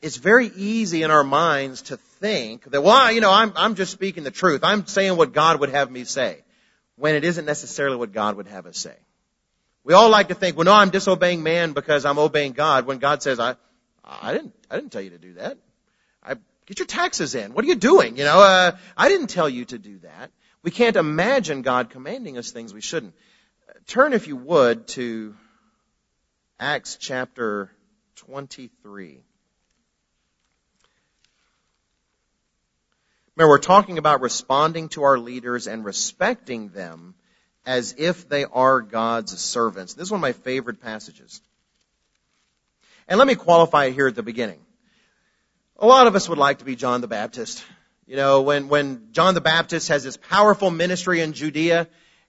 [0.00, 3.92] it's very easy in our minds to think that, well, you know, I'm, I'm just
[3.92, 4.64] speaking the truth.
[4.64, 6.42] I'm saying what God would have me say.
[6.96, 8.94] When it isn't necessarily what God would have us say.
[9.84, 12.86] We all like to think, well, no, I'm disobeying man because I'm obeying God.
[12.86, 13.56] When God says, I,
[14.04, 15.58] I didn't, I didn't tell you to do that.
[16.24, 17.52] I, get your taxes in.
[17.52, 18.16] What are you doing?
[18.16, 20.30] You know, uh, I didn't tell you to do that.
[20.62, 23.14] We can't imagine God commanding us things we shouldn't.
[23.86, 25.34] Turn, if you would, to
[26.58, 27.70] Acts chapter
[28.16, 29.20] 23.
[33.36, 37.14] Remember, we're talking about responding to our leaders and respecting them
[37.66, 39.92] as if they are God's servants.
[39.92, 41.42] This is one of my favorite passages.
[43.08, 44.60] And let me qualify it here at the beginning.
[45.78, 47.64] A lot of us would like to be John the Baptist.
[48.06, 51.88] You know, when, when John the Baptist has this powerful ministry in Judea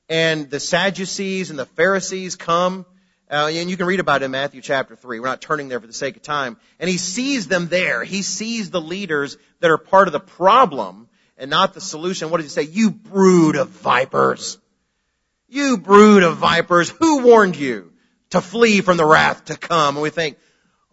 [0.09, 2.86] and the Sadducees and the Pharisees come,
[3.30, 5.19] uh, and you can read about it in Matthew chapter 3.
[5.19, 6.57] We're not turning there for the sake of time.
[6.80, 8.03] And he sees them there.
[8.03, 11.07] He sees the leaders that are part of the problem
[11.38, 12.30] and not the solution.
[12.30, 12.69] What does he say?
[12.69, 14.57] You brood of vipers.
[15.47, 17.91] You brood of vipers, who warned you
[18.32, 19.95] to flee from the wrath to come?
[19.95, 20.38] And we think,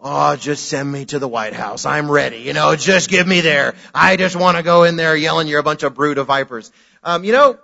[0.01, 1.85] oh, just send me to the White House.
[1.85, 2.39] I'm ready.
[2.39, 3.75] You know, just give me there.
[3.95, 6.73] I just want to go in there yelling you're a bunch of brood of vipers.
[7.03, 7.59] Um, you know,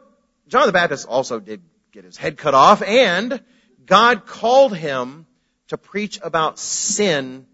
[0.49, 1.62] John the Baptist also did
[1.93, 3.41] get his head cut off and
[3.87, 5.26] God called him
[5.68, 7.47] to preach about sin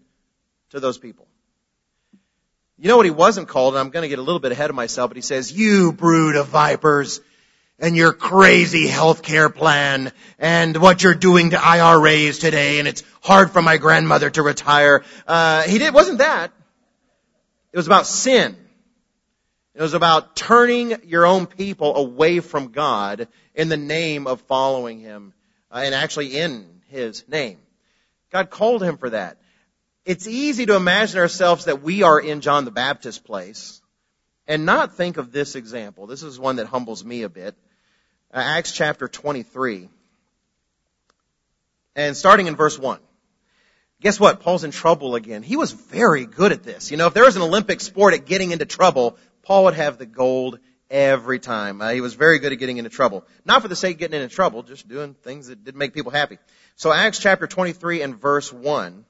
[0.71, 1.27] to those people.
[2.77, 4.69] You know what he wasn't called, and I'm going to get a little bit ahead
[4.69, 7.21] of myself, but he says, you brood of vipers,
[7.83, 13.51] and your crazy healthcare plan and what you're doing to IRAs today and it's hard
[13.51, 15.03] for my grandmother to retire.
[15.27, 16.53] Uh, he did, wasn't that.
[17.73, 18.55] It was about sin.
[19.75, 24.99] It was about turning your own people away from God in the name of following
[24.99, 25.33] Him
[25.69, 27.59] uh, and actually in His name.
[28.31, 29.37] God called him for that.
[30.05, 33.81] It's easy to imagine ourselves that we are in John the Baptist's place
[34.47, 36.07] and not think of this example.
[36.07, 37.55] This is one that humbles me a bit.
[38.33, 39.89] Uh, Acts chapter 23.
[41.95, 42.99] And starting in verse 1.
[44.01, 44.39] Guess what?
[44.39, 45.43] Paul's in trouble again.
[45.43, 46.89] He was very good at this.
[46.89, 49.99] You know, if there was an Olympic sport at getting into trouble, Paul would have
[49.99, 50.57] the gold
[50.89, 51.79] every time.
[51.79, 53.23] Uh, he was very good at getting into trouble.
[53.45, 56.11] Not for the sake of getting into trouble, just doing things that didn't make people
[56.11, 56.39] happy.
[56.75, 59.05] So Acts chapter 23 and verse 1.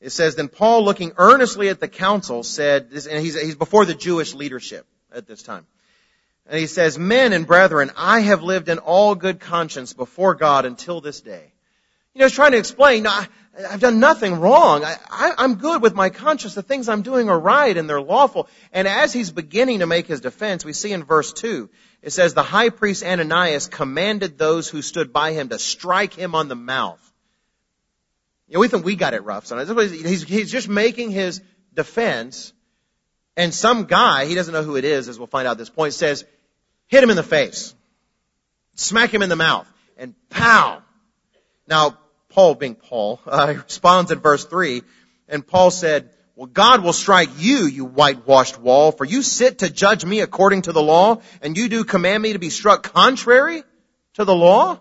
[0.00, 3.94] It says, Then Paul, looking earnestly at the council, said, and he's, he's before the
[3.94, 5.64] Jewish leadership at this time.
[6.48, 10.64] And he says, Men and brethren, I have lived in all good conscience before God
[10.64, 11.52] until this day.
[12.14, 13.26] You know, he's trying to explain, no, I,
[13.68, 14.84] have done nothing wrong.
[14.84, 16.54] I, I, I'm good with my conscience.
[16.54, 18.48] The things I'm doing are right and they're lawful.
[18.72, 21.68] And as he's beginning to make his defense, we see in verse 2,
[22.02, 26.34] it says, The high priest Ananias commanded those who stood by him to strike him
[26.34, 27.00] on the mouth.
[28.48, 29.90] You know, we think we got it rough sometimes.
[29.90, 31.42] He's, he's just making his
[31.74, 32.52] defense,
[33.36, 35.70] and some guy, he doesn't know who it is, as we'll find out at this
[35.70, 36.24] point, says,
[36.86, 37.74] hit him in the face,
[38.74, 40.82] smack him in the mouth, and pow.
[41.68, 41.98] Now,
[42.30, 44.82] Paul, being Paul, uh, responds in verse 3,
[45.28, 49.70] and Paul said, well, God will strike you, you whitewashed wall, for you sit to
[49.70, 53.62] judge me according to the law, and you do command me to be struck contrary
[54.14, 54.78] to the law?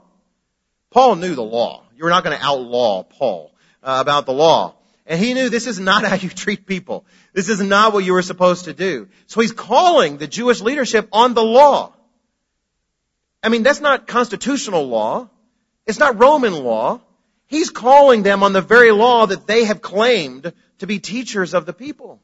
[0.91, 1.83] Paul knew the law.
[1.95, 4.75] You're not going to outlaw Paul uh, about the law.
[5.05, 7.05] And he knew this is not how you treat people.
[7.35, 9.09] This is not what you were supposed to do.
[9.27, 11.93] So he's calling the Jewish leadership on the law.
[13.43, 15.29] I mean, that's not constitutional law.
[15.85, 17.01] It's not Roman law.
[17.47, 21.65] He's calling them on the very law that they have claimed to be teachers of
[21.65, 22.21] the people.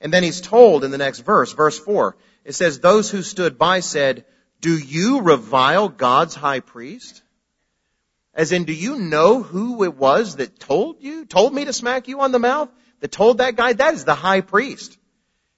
[0.00, 3.58] And then he's told in the next verse, verse 4, it says, Those who stood
[3.58, 4.24] by said,
[4.60, 7.22] Do you revile God's high priest?
[8.34, 12.06] As in, do you know who it was that told you, told me to smack
[12.06, 12.68] you on the mouth?
[13.00, 13.72] That told that guy?
[13.72, 14.96] That is the high priest.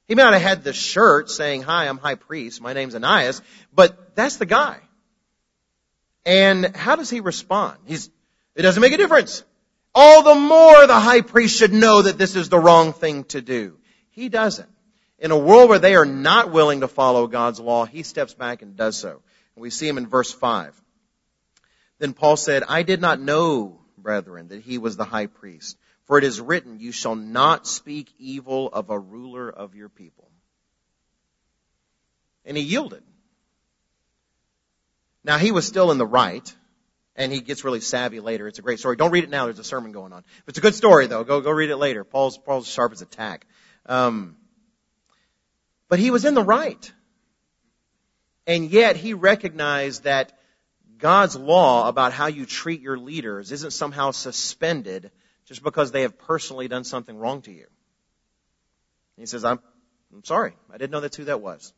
[0.09, 3.41] He may not have had the shirt saying, hi, I'm high priest, my name's Ananias,
[3.73, 4.79] but that's the guy.
[6.25, 7.79] And how does he respond?
[7.87, 8.11] He's,
[8.55, 9.45] it doesn't make a difference.
[9.95, 13.43] all the more the high priest should know that this is the wrong thing to
[13.43, 13.79] do.
[14.11, 14.69] He doesn't.
[15.19, 18.63] In a world where they are not willing to follow God's law, he steps back
[18.63, 19.23] and does so.
[19.55, 20.81] And we see him in verse 5.
[21.99, 25.77] Then Paul said, I did not know, brethren, that he was the high priest.
[26.07, 30.29] For it is written, you shall not speak evil of a ruler of your people.
[32.45, 33.03] And he yielded.
[35.25, 36.55] Now he was still in the right,
[37.15, 38.49] and he gets really savvy later.
[38.49, 38.97] It's a great story.
[38.97, 39.45] Don't read it now.
[39.45, 40.25] There's a sermon going on.
[40.49, 41.23] It's a good story though.
[41.23, 42.03] Go, go read it later.
[42.03, 43.47] Paul's, Paul's sharp as a tack.
[43.87, 44.37] Um,
[45.89, 46.93] but he was in the right.
[48.47, 50.33] And yet he recognized that
[50.99, 55.11] God's law about how you treat your leaders isn't somehow suspended
[55.53, 57.67] just because they have personally done something wrong to you.
[59.19, 59.61] he says, I'm,
[60.11, 60.55] I'm sorry.
[60.73, 61.75] I didn't know that's who that was.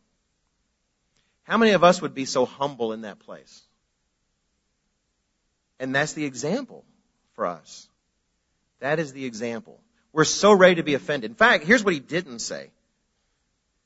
[1.43, 3.62] How many of us would be so humble in that place?
[5.81, 6.85] And that's the example
[7.35, 7.89] for us.
[8.79, 9.81] That is the example.
[10.12, 11.33] We're so ready to be offended.
[11.33, 12.70] In fact, here's what he didn't say.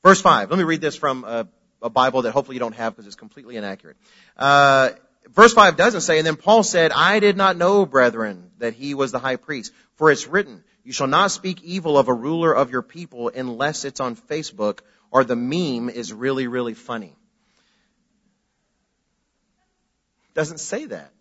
[0.03, 0.51] Verse 5.
[0.51, 1.47] Let me read this from a,
[1.81, 3.97] a Bible that hopefully you don't have because it's completely inaccurate.
[4.37, 4.91] Uh,
[5.33, 8.93] verse 5 doesn't say, and then Paul said, I did not know, brethren, that he
[8.93, 9.73] was the high priest.
[9.95, 13.85] For it's written, you shall not speak evil of a ruler of your people unless
[13.85, 14.79] it's on Facebook
[15.11, 17.15] or the meme is really, really funny.
[20.33, 21.11] Doesn't say that.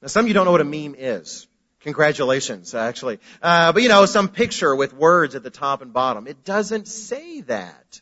[0.00, 1.46] Now some of you don't know what a meme is.
[1.80, 3.18] Congratulations, actually.
[3.42, 6.26] Uh, but you know, some picture with words at the top and bottom.
[6.26, 8.00] It doesn't say that.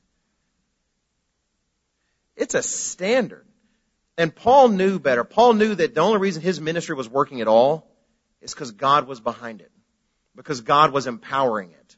[2.37, 3.45] It's a standard.
[4.21, 5.25] And Paul knew better.
[5.25, 7.91] Paul knew that the only reason his ministry was working at all
[8.43, 9.73] is because God was behind it.
[10.37, 11.97] Because God was empowering it.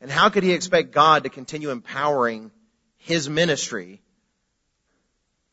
[0.00, 2.50] And how could he expect God to continue empowering
[2.96, 4.00] his ministry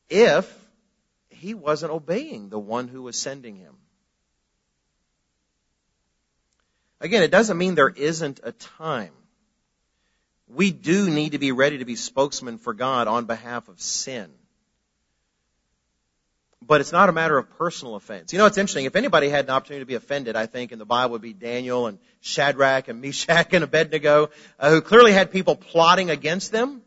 [0.09, 0.49] if
[1.27, 3.75] he wasn't obeying the one who was sending him?
[7.01, 9.11] Again, it doesn't mean there isn't a time.
[10.47, 14.31] We do need to be ready to be spokesmen for God on behalf of sin.
[16.67, 18.33] But it's not a matter of personal offense.
[18.33, 18.83] You know, it's interesting.
[18.83, 21.31] If anybody had an opportunity to be offended, I think in the Bible would be
[21.31, 26.81] Daniel and Shadrach and Meshach and Abednego, uh, who clearly had people plotting against them,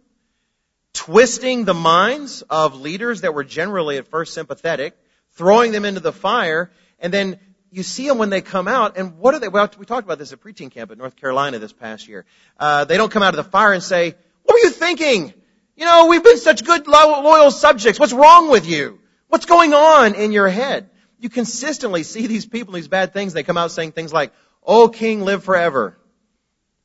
[0.92, 4.94] twisting the minds of leaders that were generally at first sympathetic,
[5.32, 9.16] throwing them into the fire, and then you see them when they come out, and
[9.16, 9.48] what are they?
[9.48, 12.26] Well, we talked about this at preteen camp at North Carolina this past year.
[12.58, 15.32] Uh, they don't come out of the fire and say, "What were you thinking?
[15.76, 17.98] You know, we've been such good, loyal subjects.
[17.98, 18.98] What's wrong with you?
[19.30, 23.32] What's going on in your head?" You consistently see these people, these bad things.
[23.32, 25.98] They come out saying things like, "Oh, King, live forever."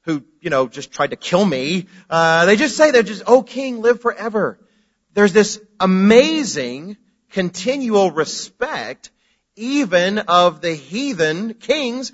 [0.03, 1.87] Who, you know, just tried to kill me.
[2.09, 4.59] Uh, they just say they're just, "Oh, King, live forever."
[5.13, 6.97] There's this amazing
[7.31, 9.09] continual respect
[9.55, 12.11] even of the heathen kings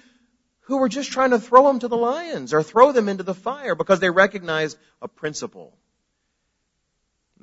[0.62, 3.34] who were just trying to throw them to the lions or throw them into the
[3.34, 5.76] fire because they recognized a principle.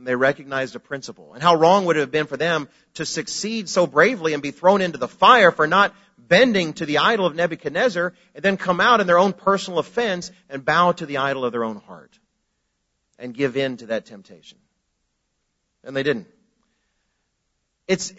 [0.01, 1.35] They recognized a principle.
[1.35, 4.51] And how wrong would it have been for them to succeed so bravely and be
[4.51, 8.81] thrown into the fire for not bending to the idol of Nebuchadnezzar and then come
[8.81, 12.19] out in their own personal offense and bow to the idol of their own heart
[13.19, 14.59] and give in to that temptation.
[15.85, 16.27] And they didn't.
[17.87, 18.13] It's,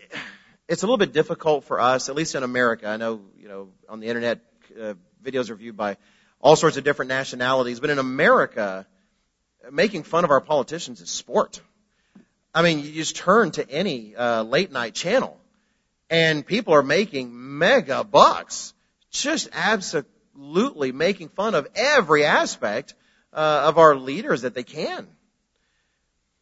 [0.67, 2.87] it's a little bit difficult for us, at least in America.
[2.87, 4.39] I know, you know, on the internet,
[4.79, 5.97] uh, videos are viewed by
[6.41, 8.87] all sorts of different nationalities, but in America,
[9.71, 11.61] making fun of our politicians is sport.
[12.53, 15.39] I mean, you just turn to any uh, late night channel,
[16.09, 18.73] and people are making mega bucks,
[19.11, 22.95] just absolutely making fun of every aspect
[23.33, 25.07] uh, of our leaders that they can.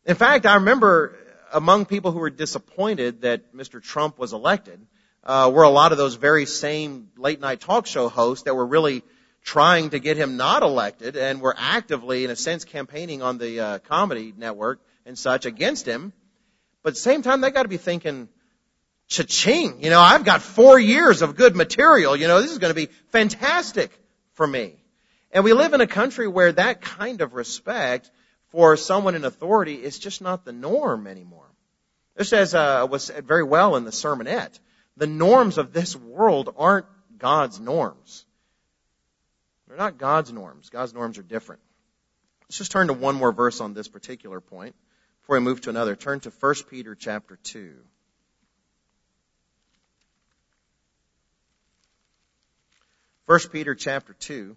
[0.05, 1.17] In fact, I remember
[1.51, 3.81] among people who were disappointed that Mr.
[3.81, 4.79] Trump was elected
[5.23, 8.65] uh, were a lot of those very same late night talk show hosts that were
[8.65, 9.03] really
[9.43, 13.59] trying to get him not elected and were actively, in a sense, campaigning on the
[13.59, 16.13] uh, comedy network and such against him.
[16.83, 18.27] But at the same time, they got to be thinking,
[19.07, 22.15] cha-ching, you know, I've got four years of good material.
[22.15, 23.91] You know, this is going to be fantastic
[24.33, 24.75] for me.
[25.31, 28.11] And we live in a country where that kind of respect
[28.49, 31.47] for someone in authority is just not the norm anymore.
[32.15, 34.59] This says, uh, was said very well in the sermonette.
[34.97, 36.87] The norms of this world aren't
[37.17, 38.25] God's norms.
[39.67, 40.69] They're not God's norms.
[40.69, 41.61] God's norms are different.
[42.45, 44.75] Let's just turn to one more verse on this particular point
[45.27, 45.93] before we move to another.
[45.93, 47.73] Turn to 1 Peter chapter 2.
[53.25, 54.55] First Peter chapter 2.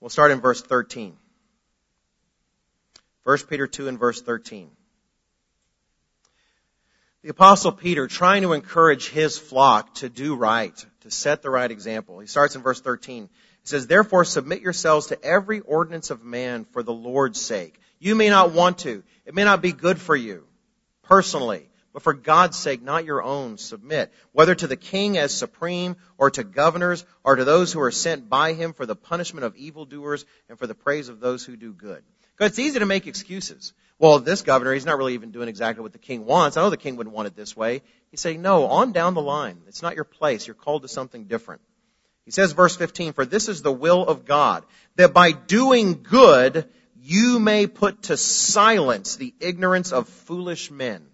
[0.00, 1.16] We'll start in verse 13.
[3.22, 4.72] 1 Peter 2 and verse 13.
[7.22, 11.70] The apostle Peter trying to encourage his flock to do right, to set the right
[11.70, 12.18] example.
[12.18, 13.28] He starts in verse 13.
[13.62, 17.78] He says, Therefore submit yourselves to every ordinance of man for the Lord's sake.
[17.98, 19.02] You may not want to.
[19.26, 20.46] It may not be good for you
[21.02, 25.96] personally, but for God's sake, not your own, submit, whether to the king as supreme,
[26.16, 29.56] or to governors, or to those who are sent by him for the punishment of
[29.56, 32.02] evildoers and for the praise of those who do good.
[32.36, 33.74] Because it's easy to make excuses.
[33.98, 36.56] Well, this governor, he's not really even doing exactly what the king wants.
[36.56, 37.82] I know the king wouldn't want it this way.
[38.10, 39.60] He's saying, no, on down the line.
[39.68, 40.46] It's not your place.
[40.46, 41.60] You're called to something different.
[42.30, 44.62] He says, verse 15, for this is the will of God,
[44.94, 46.68] that by doing good,
[47.02, 51.04] you may put to silence the ignorance of foolish men,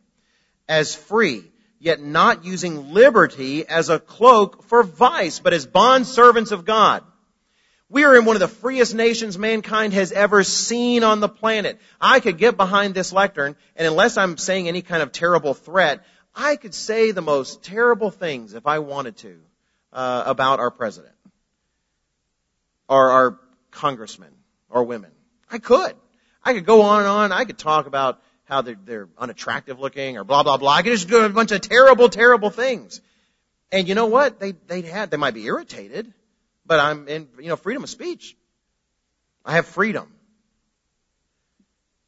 [0.69, 6.51] as free, yet not using liberty as a cloak for vice, but as bond servants
[6.51, 7.03] of God.
[7.89, 11.81] We are in one of the freest nations mankind has ever seen on the planet.
[11.99, 16.05] I could get behind this lectern, and unless I'm saying any kind of terrible threat,
[16.35, 19.41] I could say the most terrible things if I wanted to
[19.97, 21.15] uh, about our president
[22.89, 23.41] or our
[23.73, 24.31] congressmen
[24.71, 25.11] or women.
[25.51, 25.97] I could.
[26.45, 27.33] I could go on and on.
[27.33, 30.71] I could talk about how they're, they're unattractive looking or blah blah blah.
[30.71, 33.01] I could just do a bunch of terrible, terrible things.
[33.73, 34.39] And you know what?
[34.39, 36.13] They they'd had they might be irritated
[36.67, 38.37] but I'm in, you know, freedom of speech.
[39.45, 40.13] I have freedom.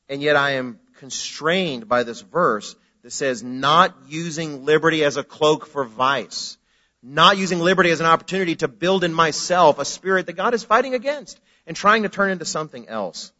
[0.09, 5.22] And yet I am constrained by this verse that says not using liberty as a
[5.22, 6.58] cloak for vice.
[7.03, 10.65] Not using liberty as an opportunity to build in myself a spirit that God is
[10.65, 13.33] fighting against and trying to turn into something else.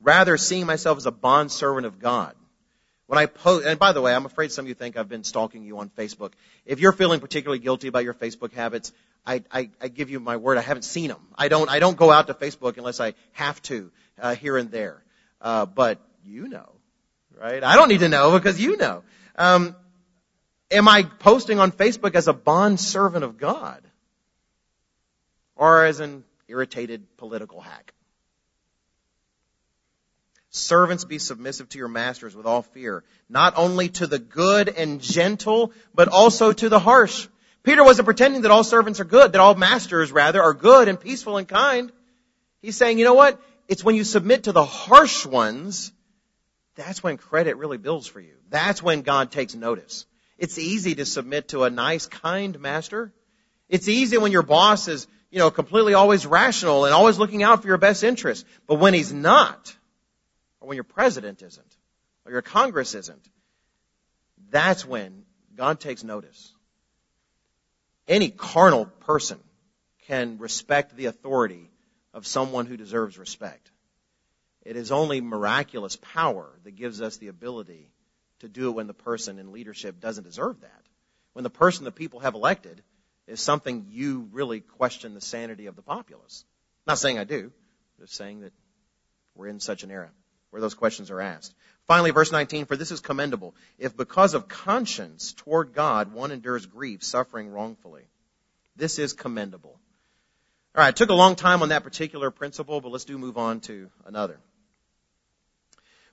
[0.00, 2.34] Rather seeing myself as a bond servant of God.
[3.06, 5.22] When I post, and by the way, I'm afraid some of you think I've been
[5.22, 6.32] stalking you on Facebook.
[6.64, 8.92] If you're feeling particularly guilty about your Facebook habits,
[9.24, 11.20] I, I, I give you my word, I haven't seen them.
[11.36, 14.72] I don't, I don't go out to Facebook unless I have to, uh, here and
[14.72, 15.04] there.
[15.40, 16.68] Uh, but you know,
[17.40, 17.62] right?
[17.62, 19.04] I don't need to know because you know.
[19.36, 19.76] Um,
[20.70, 23.82] am I posting on Facebook as a bond servant of God?
[25.54, 27.92] Or as an irritated political hack?
[30.50, 35.02] Servants be submissive to your masters with all fear, not only to the good and
[35.02, 37.28] gentle, but also to the harsh.
[37.62, 40.98] Peter wasn't pretending that all servants are good, that all masters rather are good and
[40.98, 41.92] peaceful and kind.
[42.62, 43.40] He's saying, you know what?
[43.68, 45.92] It's when you submit to the harsh ones,
[46.74, 48.34] that's when credit really builds for you.
[48.48, 50.06] That's when God takes notice.
[50.38, 53.12] It's easy to submit to a nice, kind master.
[53.68, 57.62] It's easy when your boss is, you know, completely always rational and always looking out
[57.62, 58.46] for your best interest.
[58.66, 59.74] But when he's not,
[60.60, 61.76] or when your president isn't,
[62.24, 63.28] or your Congress isn't,
[64.50, 65.24] that's when
[65.54, 66.52] God takes notice.
[68.06, 69.40] Any carnal person
[70.06, 71.70] can respect the authority
[72.14, 73.70] of someone who deserves respect.
[74.62, 77.90] It is only miraculous power that gives us the ability
[78.46, 80.82] to do it when the person in leadership doesn't deserve that.
[81.32, 82.82] When the person the people have elected
[83.26, 86.44] is something you really question the sanity of the populace.
[86.86, 87.52] not saying I do,
[88.00, 88.52] just saying that
[89.34, 90.10] we're in such an era
[90.50, 91.54] where those questions are asked.
[91.86, 93.54] Finally, verse 19, for this is commendable.
[93.78, 98.04] If because of conscience toward God one endures grief, suffering wrongfully.
[98.76, 99.78] This is commendable.
[100.74, 103.38] All right, it took a long time on that particular principle, but let's do move
[103.38, 104.38] on to another.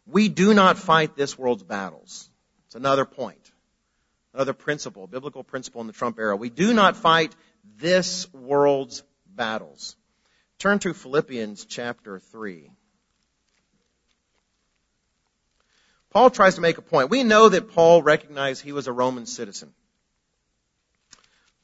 [0.06, 2.30] We do not fight this world's battles.
[2.68, 3.52] It's another point.
[4.34, 6.36] Another principle, biblical principle in the Trump era.
[6.36, 7.36] We do not fight
[7.78, 9.96] this world's battles.
[10.60, 12.72] Turn to Philippians chapter 3.
[16.10, 17.10] Paul tries to make a point.
[17.10, 19.74] We know that Paul recognized he was a Roman citizen.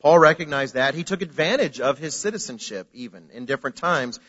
[0.01, 0.95] Paul recognized that.
[0.95, 4.19] He took advantage of his citizenship even in different times.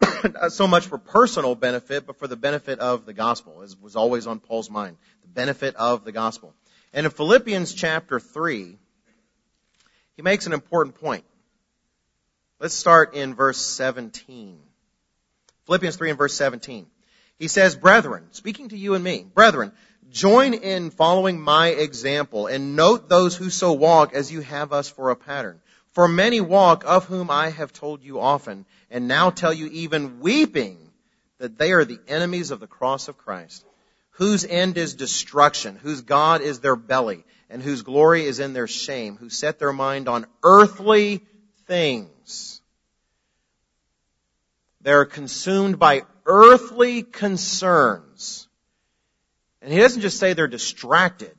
[0.00, 3.96] Not so much for personal benefit, but for the benefit of the gospel, as was
[3.96, 4.96] always on Paul's mind.
[5.22, 6.54] The benefit of the gospel.
[6.92, 8.78] And in Philippians chapter 3,
[10.16, 11.24] he makes an important point.
[12.58, 14.58] Let's start in verse 17.
[15.66, 16.86] Philippians 3 and verse 17.
[17.38, 19.72] He says, brethren, speaking to you and me, brethren,
[20.10, 24.88] join in following my example and note those who so walk as you have us
[24.88, 25.60] for a pattern.
[25.92, 30.20] For many walk of whom I have told you often and now tell you even
[30.20, 30.78] weeping
[31.38, 33.64] that they are the enemies of the cross of Christ,
[34.12, 38.66] whose end is destruction, whose God is their belly, and whose glory is in their
[38.66, 41.22] shame, who set their mind on earthly
[41.66, 42.60] things.
[44.80, 48.48] They are consumed by earthly concerns.
[49.60, 51.34] And he doesn't just say they're distracted.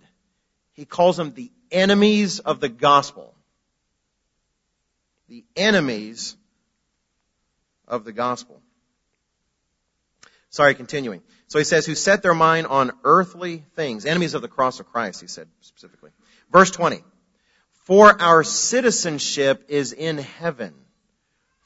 [0.74, 3.34] He calls them the enemies of the gospel.
[5.30, 6.36] The enemies
[7.88, 8.62] of the gospel.
[10.50, 11.22] Sorry, continuing.
[11.48, 14.88] So he says, who set their mind on earthly things, enemies of the cross of
[14.88, 16.12] Christ, he said specifically.
[16.52, 17.04] Verse 20.
[17.86, 20.74] For our citizenship is in heaven,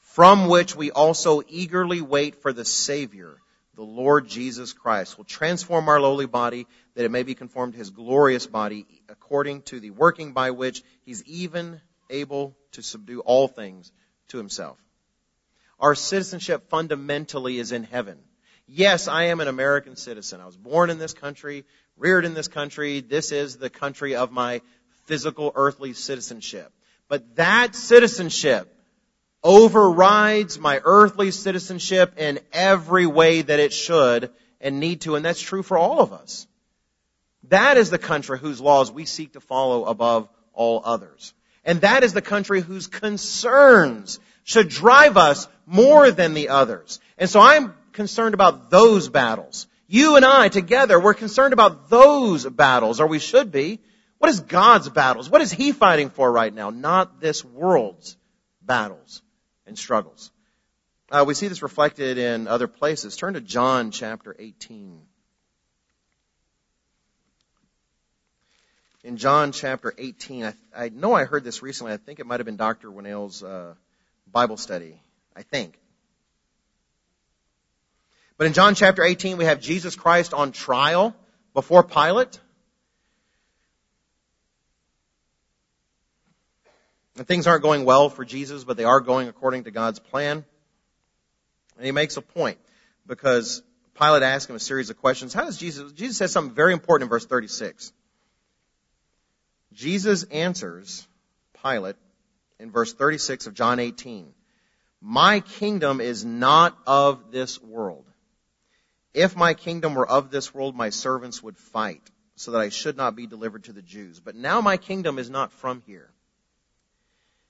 [0.00, 3.38] from which we also eagerly wait for the Savior,
[3.74, 7.72] the Lord Jesus Christ, who will transform our lowly body that it may be conformed
[7.72, 13.20] to his glorious body according to the working by which he's even able to subdue
[13.20, 13.90] all things
[14.28, 14.78] to himself.
[15.82, 18.18] Our citizenship fundamentally is in heaven.
[18.68, 20.40] Yes, I am an American citizen.
[20.40, 21.64] I was born in this country,
[21.96, 23.00] reared in this country.
[23.00, 24.62] This is the country of my
[25.06, 26.72] physical earthly citizenship.
[27.08, 28.72] But that citizenship
[29.42, 34.30] overrides my earthly citizenship in every way that it should
[34.60, 36.46] and need to, and that's true for all of us.
[37.48, 41.34] That is the country whose laws we seek to follow above all others.
[41.64, 47.00] And that is the country whose concerns should drive us more than the others.
[47.18, 49.66] And so I'm concerned about those battles.
[49.86, 53.80] You and I together, we're concerned about those battles, or we should be.
[54.18, 55.28] What is God's battles?
[55.28, 56.70] What is He fighting for right now?
[56.70, 58.16] Not this world's
[58.62, 59.22] battles
[59.66, 60.30] and struggles.
[61.10, 63.16] Uh, we see this reflected in other places.
[63.16, 65.02] Turn to John chapter 18.
[69.04, 71.92] In John chapter 18, I, I know I heard this recently.
[71.92, 72.88] I think it might have been Dr.
[72.88, 73.74] Winnail's uh,
[74.32, 74.98] Bible study.
[75.36, 75.78] I think.
[78.36, 81.14] But in John chapter 18, we have Jesus Christ on trial
[81.54, 82.40] before Pilate.
[87.16, 90.44] And things aren't going well for Jesus, but they are going according to God's plan.
[91.76, 92.58] And he makes a point
[93.06, 93.62] because
[93.98, 95.34] Pilate asks him a series of questions.
[95.34, 97.92] How does Jesus, Jesus says something very important in verse 36.
[99.74, 101.06] Jesus answers
[101.62, 101.96] Pilate
[102.62, 104.32] in verse 36 of John 18.
[105.00, 108.06] My kingdom is not of this world.
[109.12, 112.96] If my kingdom were of this world, my servants would fight, so that I should
[112.96, 114.20] not be delivered to the Jews.
[114.20, 116.08] But now my kingdom is not from here.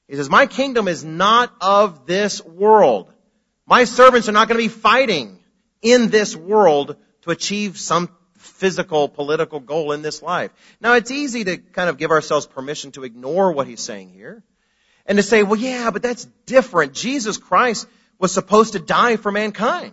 [0.08, 3.12] He says, my kingdom is not of this world.
[3.66, 5.38] My servants are not going to be fighting
[5.82, 8.08] in this world to achieve some
[8.38, 10.50] physical, political goal in this life.
[10.80, 14.42] Now it's easy to kind of give ourselves permission to ignore what he's saying here
[15.06, 16.94] and to say, well, yeah, but that's different.
[16.94, 17.86] Jesus Christ
[18.18, 19.92] was supposed to die for mankind.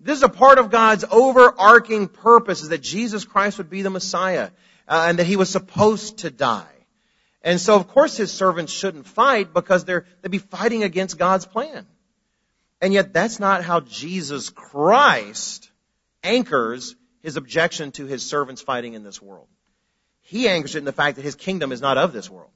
[0.00, 3.90] This is a part of God's overarching purpose is that Jesus Christ would be the
[3.90, 4.50] Messiah
[4.88, 6.74] uh, and that he was supposed to die.
[7.42, 11.46] And so of course his servants shouldn't fight because they're, they'd be fighting against God's
[11.46, 11.86] plan.
[12.80, 15.70] And yet that's not how Jesus Christ
[16.24, 19.48] anchors his objection to his servants fighting in this world.
[20.22, 22.50] He anchors it in the fact that his kingdom is not of this world.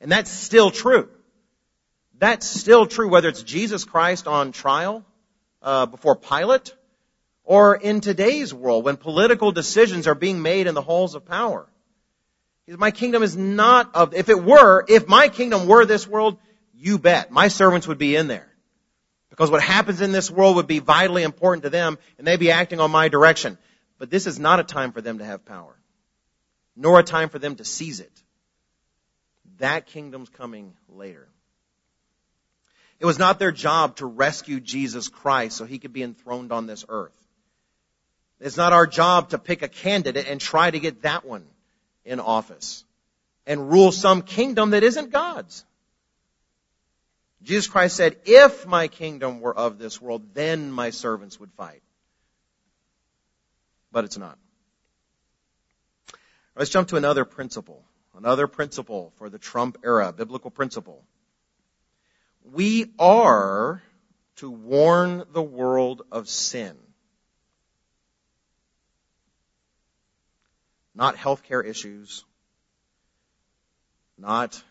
[0.00, 1.08] And that's still true.
[2.18, 5.04] That's still true whether it's Jesus Christ on trial
[5.62, 6.74] uh, before Pilate
[7.44, 11.66] or in today's world when political decisions are being made in the halls of power.
[12.66, 16.38] My kingdom is not of, if it were, if my kingdom were this world,
[16.74, 18.48] you bet, my servants would be in there.
[19.30, 22.50] Because what happens in this world would be vitally important to them and they'd be
[22.50, 23.56] acting on my direction.
[23.98, 25.76] But this is not a time for them to have power.
[26.76, 28.22] Nor a time for them to seize it.
[29.58, 31.27] That kingdom's coming later.
[33.00, 36.66] It was not their job to rescue Jesus Christ so he could be enthroned on
[36.66, 37.12] this earth.
[38.40, 41.44] It's not our job to pick a candidate and try to get that one
[42.04, 42.84] in office
[43.46, 45.64] and rule some kingdom that isn't God's.
[47.42, 51.82] Jesus Christ said, if my kingdom were of this world, then my servants would fight.
[53.92, 54.38] But it's not.
[56.56, 57.84] Let's jump to another principle.
[58.16, 61.04] Another principle for the Trump era, biblical principle.
[62.52, 63.82] We are
[64.36, 66.76] to warn the world of sin.
[70.94, 72.24] Not healthcare issues,
[74.16, 74.62] not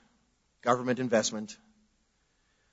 [0.62, 1.58] government investment.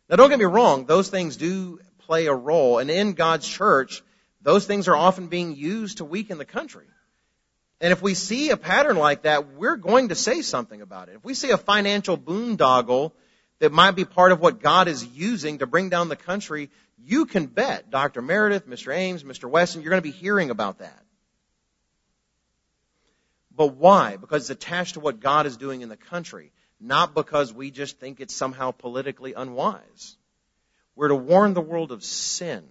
[0.09, 4.03] Now don't get me wrong, those things do play a role, and in God's church,
[4.43, 6.87] those things are often being used to weaken the country.
[7.81, 11.17] And if we see a pattern like that, we're going to say something about it.
[11.17, 13.13] If we see a financial boondoggle
[13.65, 16.69] that might be part of what God is using to bring down the country,
[17.03, 18.21] you can bet Dr.
[18.21, 18.95] Meredith, Mr.
[18.95, 19.49] Ames, Mr.
[19.49, 21.03] Weston, you're going to be hearing about that.
[23.57, 24.19] But why?
[24.19, 27.99] Because it's attached to what God is doing in the country, not because we just
[27.99, 30.19] think it's somehow politically unwise.
[30.95, 32.65] We're to warn the world of sin.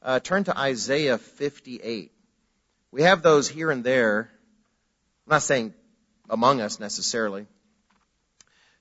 [0.00, 2.12] Uh, turn to Isaiah 58.
[2.92, 4.30] We have those here and there.
[5.26, 5.74] I'm not saying
[6.30, 7.46] among us necessarily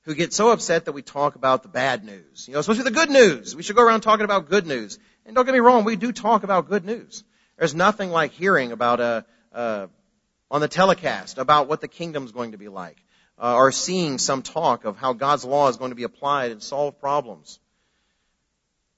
[0.08, 2.48] who get so upset that we talk about the bad news.
[2.48, 3.54] You know, especially the good news.
[3.54, 4.98] We should go around talking about good news.
[5.26, 7.26] And don't get me wrong, we do talk about good news.
[7.58, 9.88] There's nothing like hearing about a, uh,
[10.50, 13.04] on the telecast about what the kingdom's going to be like,
[13.38, 16.64] uh, or seeing some talk of how God's law is going to be applied and
[16.64, 17.60] solve problems.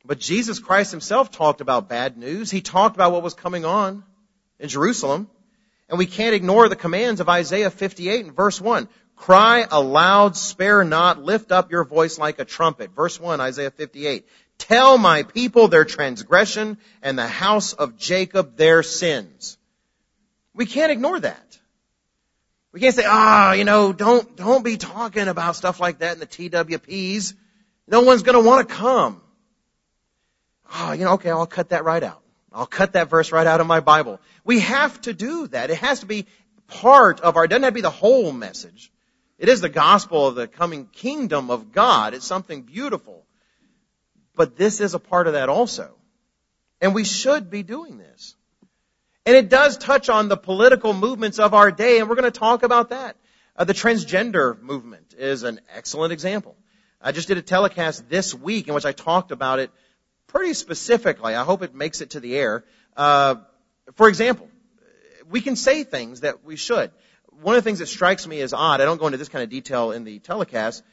[0.06, 2.52] But Jesus Christ himself talked about bad news.
[2.52, 4.04] He talked about what was coming on
[4.60, 5.28] in Jerusalem.
[5.90, 8.88] And we can't ignore the commands of Isaiah 58 and verse 1.
[9.20, 12.92] Cry aloud, spare not, lift up your voice like a trumpet.
[12.96, 14.26] Verse 1, Isaiah 58.
[14.58, 19.58] Tell my people their transgression and the house of Jacob their sins.
[20.54, 21.60] We can't ignore that.
[22.72, 26.14] We can't say, ah, oh, you know, don't, don't be talking about stuff like that
[26.14, 27.34] in the TWPs.
[27.90, 29.22] No one's gonna want to come.
[30.76, 32.22] Oh, you know, okay, I'll cut that right out.
[32.54, 34.22] I'll cut that verse right out of my Bible.
[34.46, 35.72] We have to do that.
[35.72, 36.26] It has to be
[36.68, 38.94] part of our, it doesn't have to be the whole message.
[39.40, 42.14] It is the gospel of the coming kingdom of God.
[42.14, 43.26] It's something beautiful.
[44.36, 45.96] But this is a part of that also.
[46.82, 48.36] And we should be doing this.
[49.26, 52.40] And it does touch on the political movements of our day, and we're going to
[52.40, 53.16] talk about that.
[53.56, 56.56] Uh, the transgender movement is an excellent example.
[57.02, 59.72] I just did a telecast this week in which I talked about it
[60.28, 61.34] pretty specifically.
[61.34, 62.66] I hope it makes it to the air.
[62.96, 63.36] Uh,
[63.96, 64.50] for example,
[65.30, 66.92] we can say things that we should.
[67.42, 69.44] One of the things that strikes me as odd, I don't go into this kind
[69.44, 70.84] of detail in the telecast,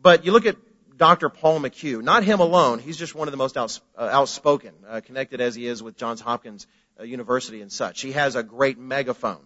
[0.00, 0.56] but you look at
[0.96, 1.28] Dr.
[1.28, 5.00] Paul McHugh, not him alone, he's just one of the most outs, uh, outspoken, uh,
[5.04, 6.66] connected as he is with Johns Hopkins
[7.00, 8.00] uh, University and such.
[8.00, 9.40] He has a great megaphone.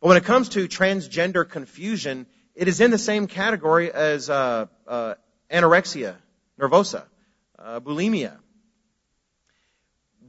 [0.00, 4.66] But when it comes to transgender confusion, it is in the same category as uh,
[4.88, 5.14] uh,
[5.50, 6.16] anorexia
[6.58, 7.04] nervosa
[7.58, 8.36] uh, bulimia.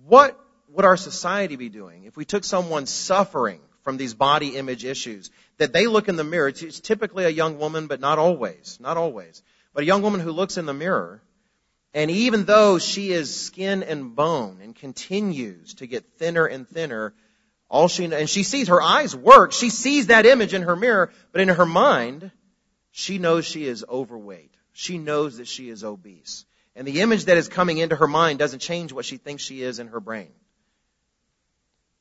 [0.05, 4.83] What would our society be doing if we took someone suffering from these body image
[4.83, 8.79] issues, that they look in the mirror, it's typically a young woman, but not always,
[8.81, 9.41] not always,
[9.73, 11.21] but a young woman who looks in the mirror,
[11.93, 17.13] and even though she is skin and bone and continues to get thinner and thinner,
[17.69, 21.13] all she, and she sees her eyes work, she sees that image in her mirror,
[21.31, 22.31] but in her mind,
[22.91, 24.53] she knows she is overweight.
[24.73, 26.45] She knows that she is obese.
[26.75, 29.61] And the image that is coming into her mind doesn't change what she thinks she
[29.61, 30.33] is in her brain.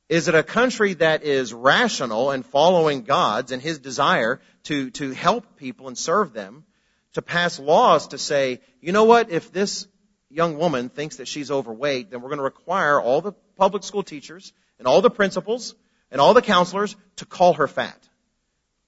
[0.07, 5.11] Is it a country that is rational and following God's and His desire to, to
[5.11, 6.63] help people and serve them,
[7.13, 9.87] to pass laws to say, you know what, if this
[10.29, 14.03] young woman thinks that she's overweight, then we're going to require all the public school
[14.03, 15.73] teachers and all the principals
[16.11, 17.97] and all the counselors to call her fat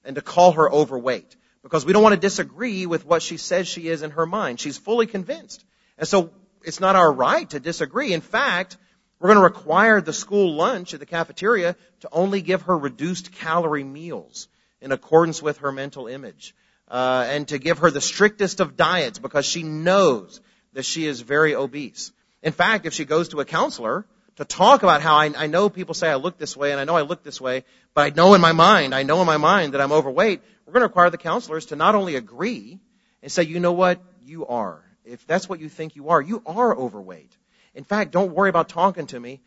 [0.03, 3.67] and to call her overweight because we don't want to disagree with what she says
[3.67, 4.59] she is in her mind.
[4.59, 5.65] She's fully convinced.
[5.97, 6.31] And so
[6.63, 8.13] it's not our right to disagree.
[8.13, 8.77] In fact,
[9.19, 13.31] we're going to require the school lunch at the cafeteria to only give her reduced
[13.31, 14.47] calorie meals
[14.81, 16.55] in accordance with her mental image.
[16.89, 20.39] Uh, and to give her the strictest of diets because she knows
[20.73, 22.13] that she is very obese.
[22.41, 24.05] In fact, if she goes to a counselor
[24.37, 26.85] to talk about how I, I know people say I look this way and I
[26.85, 29.37] know I look this way, but I know in my mind, I know in my
[29.37, 32.79] mind that I'm overweight, we're going to require the counselors to not only agree
[33.21, 36.41] and say, you know what, you are if that's what you think you are, you
[36.45, 37.35] are overweight.
[37.77, 39.39] In fact, don't worry about talking to me.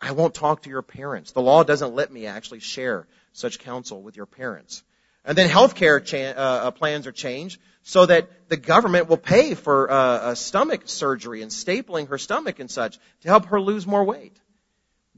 [0.00, 1.30] I won't talk to your parents.
[1.30, 4.82] The law doesn't let me actually share such counsel with your parents.
[5.24, 9.54] And then healthcare cha- uh, uh plans are changed so that the government will pay
[9.54, 13.86] for uh, a stomach surgery and stapling her stomach and such to help her lose
[13.86, 14.36] more weight.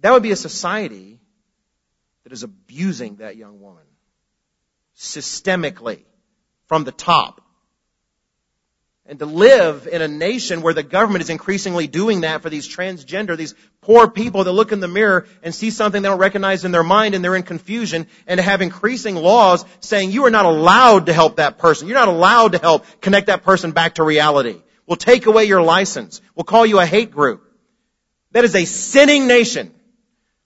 [0.03, 1.19] That would be a society
[2.25, 3.85] that is abusing that young woman
[4.99, 6.05] systemically
[6.67, 7.41] from the top
[9.11, 12.69] and to live in a nation where the government is increasingly doing that for these
[12.69, 16.65] transgender, these poor people that look in the mirror and see something they don't recognize
[16.65, 20.31] in their mind and they're in confusion and to have increasing laws saying you are
[20.31, 21.89] not allowed to help that person.
[21.89, 24.63] You're not allowed to help connect that person back to reality.
[24.87, 26.23] We'll take away your license.
[26.37, 27.43] We'll call you a hate group.
[28.31, 29.75] That is a sinning nation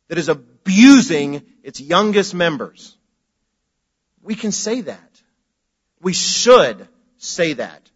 [0.08, 2.96] that is abusing its youngest members.
[4.22, 5.22] We can say that.
[6.00, 6.88] We should
[7.18, 7.90] say that.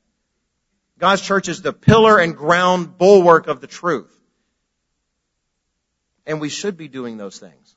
[0.98, 4.12] God's church is the pillar and ground bulwark of the truth.
[6.26, 7.76] And we should be doing those things.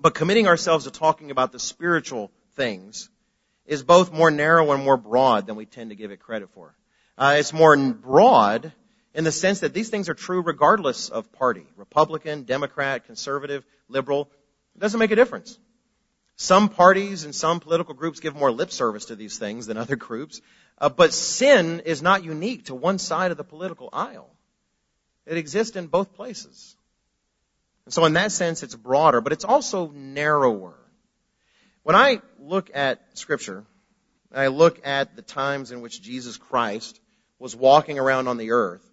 [0.00, 3.08] But committing ourselves to talking about the spiritual things
[3.66, 6.74] is both more narrow and more broad than we tend to give it credit for.
[7.16, 8.72] Uh, it's more broad
[9.14, 11.66] in the sense that these things are true regardless of party.
[11.76, 14.30] Republican, Democrat, conservative, liberal.
[14.76, 15.58] It doesn't make a difference.
[16.40, 19.96] Some parties and some political groups give more lip service to these things than other
[19.96, 20.40] groups.
[20.80, 24.30] Uh, but sin is not unique to one side of the political aisle.
[25.26, 26.76] It exists in both places.
[27.86, 30.74] And so in that sense, it's broader, but it's also narrower.
[31.82, 33.64] When I look at scripture,
[34.32, 37.00] I look at the times in which Jesus Christ
[37.40, 38.88] was walking around on the earth,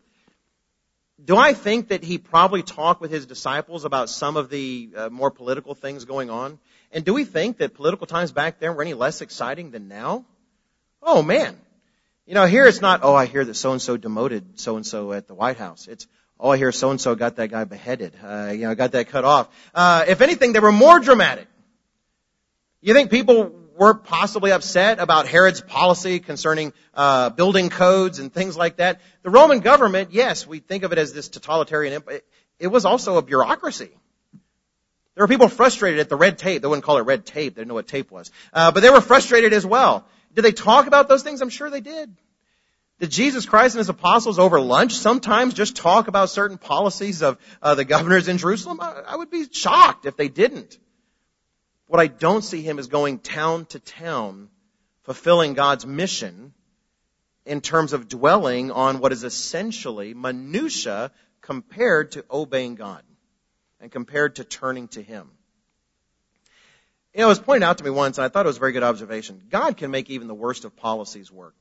[1.24, 5.10] do I think that he probably talked with his disciples about some of the uh,
[5.10, 6.60] more political things going on?
[6.96, 10.24] And do we think that political times back then were any less exciting than now?
[11.04, 11.60] Oh man.
[12.26, 14.86] You know, here it's not, oh, I hear that so and so demoted so and
[14.86, 15.90] so at the White House.
[15.90, 16.08] It's,
[16.40, 18.14] oh, I hear so and so got that guy beheaded.
[18.24, 19.50] Uh, you know, got that cut off.
[19.76, 21.50] Uh, if anything, they were more dramatic.
[22.80, 28.56] You think people were possibly upset about Herod's policy concerning uh, building codes and things
[28.56, 29.02] like that?
[29.22, 32.22] The Roman government, yes, we think of it as this totalitarian empire.
[32.58, 33.92] It was also a bureaucracy.
[35.16, 36.62] There were people frustrated at the red tape.
[36.62, 37.56] They wouldn't call it red tape.
[37.56, 38.32] They didn't know what tape was.
[38.52, 40.06] Uh, but they were frustrated as well.
[40.34, 41.42] Did they talk about those things?
[41.42, 42.14] I'm sure they did.
[43.00, 47.38] Did Jesus Christ and his apostles over lunch sometimes just talk about certain policies of
[47.62, 48.80] uh, the governors in Jerusalem?
[48.82, 50.78] I, I would be shocked if they didn't.
[51.88, 54.50] What I don't see him is going town to town,
[55.04, 56.54] fulfilling God's mission
[57.46, 61.12] in terms of dwelling on what is essentially minutia
[61.42, 63.04] compared to obeying God
[63.86, 65.30] and compared to turning to Him.
[67.14, 68.60] You know, it was pointed out to me once, and I thought it was a
[68.60, 69.44] very good observation.
[69.48, 71.54] God can make even the worst of policies work.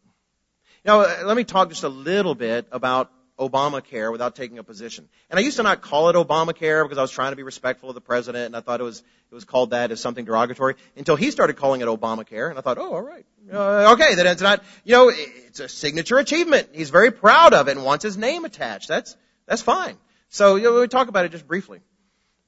[0.87, 5.07] Now, uh, let me talk just a little bit about Obamacare without taking a position.
[5.29, 7.91] And I used to not call it Obamacare because I was trying to be respectful
[7.91, 10.77] of the president, and I thought it was it was called that as something derogatory
[10.97, 14.27] until he started calling it Obamacare, and I thought, oh, all right, uh, okay, then
[14.29, 16.71] it's not, you know, it's a signature achievement.
[16.73, 18.89] He's very proud of it and wants his name attached.
[18.89, 19.15] That's
[19.47, 19.99] that's fine.
[20.35, 21.81] So you know, we talk about it just briefly.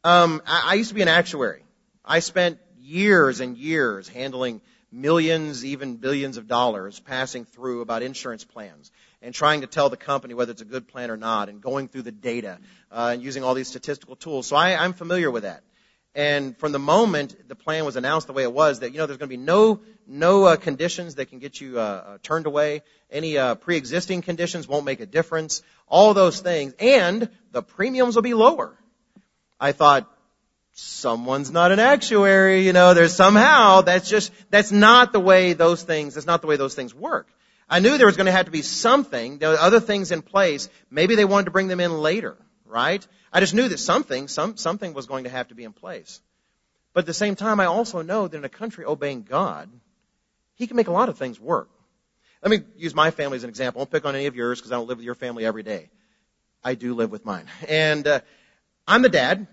[0.06, 1.64] Um, I, I used to be an actuary.
[2.04, 4.60] I spent years and years handling
[4.92, 9.96] millions, even billions of dollars passing through about insurance plans and trying to tell the
[9.96, 12.60] company whether it's a good plan or not and going through the data
[12.92, 14.46] uh, and using all these statistical tools.
[14.46, 15.64] So I, I'm familiar with that.
[16.14, 19.06] And from the moment the plan was announced the way it was, that you know
[19.06, 22.46] there's going to be no no uh, conditions that can get you uh, uh, turned
[22.46, 22.82] away.
[23.10, 25.64] Any uh, pre-existing conditions won't make a difference.
[25.88, 28.78] All those things, and the premiums will be lower.
[29.58, 30.10] I thought,
[30.78, 35.82] someone's not an actuary, you know, there's somehow, that's just, that's not the way those
[35.82, 37.26] things, that's not the way those things work.
[37.68, 40.20] I knew there was going to have to be something, there were other things in
[40.20, 42.36] place, maybe they wanted to bring them in later,
[42.66, 43.04] right?
[43.32, 46.20] I just knew that something, some, something was going to have to be in place.
[46.92, 49.70] But at the same time, I also know that in a country obeying God,
[50.56, 51.70] He can make a lot of things work.
[52.42, 53.80] Let me use my family as an example.
[53.80, 55.62] I won't pick on any of yours because I don't live with your family every
[55.62, 55.88] day.
[56.62, 57.46] I do live with mine.
[57.66, 58.20] And, uh,
[58.86, 59.46] I'm the dad,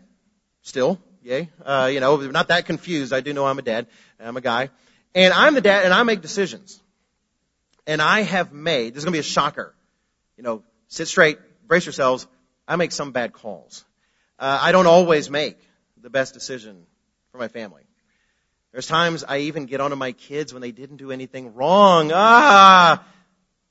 [0.62, 1.50] still, yay.
[1.66, 3.14] Uh, you know, not that confused.
[3.14, 3.88] I do know I'm a dad.
[4.20, 4.70] I'm a guy.
[5.16, 6.82] And I'm the dad, and I make decisions.
[7.86, 9.74] And I have made, this is going to be a shocker.
[10.38, 12.28] You know, sit straight, brace yourselves.
[12.68, 13.84] I make some bad calls.
[14.40, 15.58] Uh, I don't always make
[16.02, 16.86] the best decision
[17.32, 17.84] for my family.
[18.72, 22.12] There's times I even get onto my kids when they didn't do anything wrong.
[22.14, 23.06] Ah!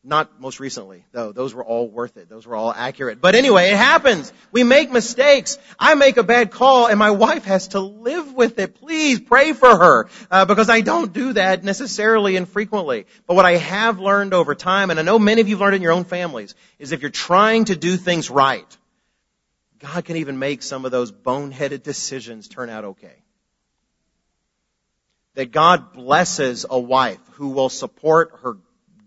[0.05, 1.31] Not most recently, though.
[1.31, 2.29] Those were all worth it.
[2.29, 3.21] Those were all accurate.
[3.21, 4.33] But anyway, it happens.
[4.51, 5.59] We make mistakes.
[5.79, 8.75] I make a bad call and my wife has to live with it.
[8.81, 13.07] Please pray for her, uh, because I don't do that necessarily and frequently.
[13.29, 15.77] But what I have learned over time, and I know many of you have learned
[15.77, 18.77] in your own families, is if you're trying to do things right,
[19.79, 23.23] God can even make some of those boneheaded decisions turn out okay
[25.35, 28.57] that God blesses a wife who will support her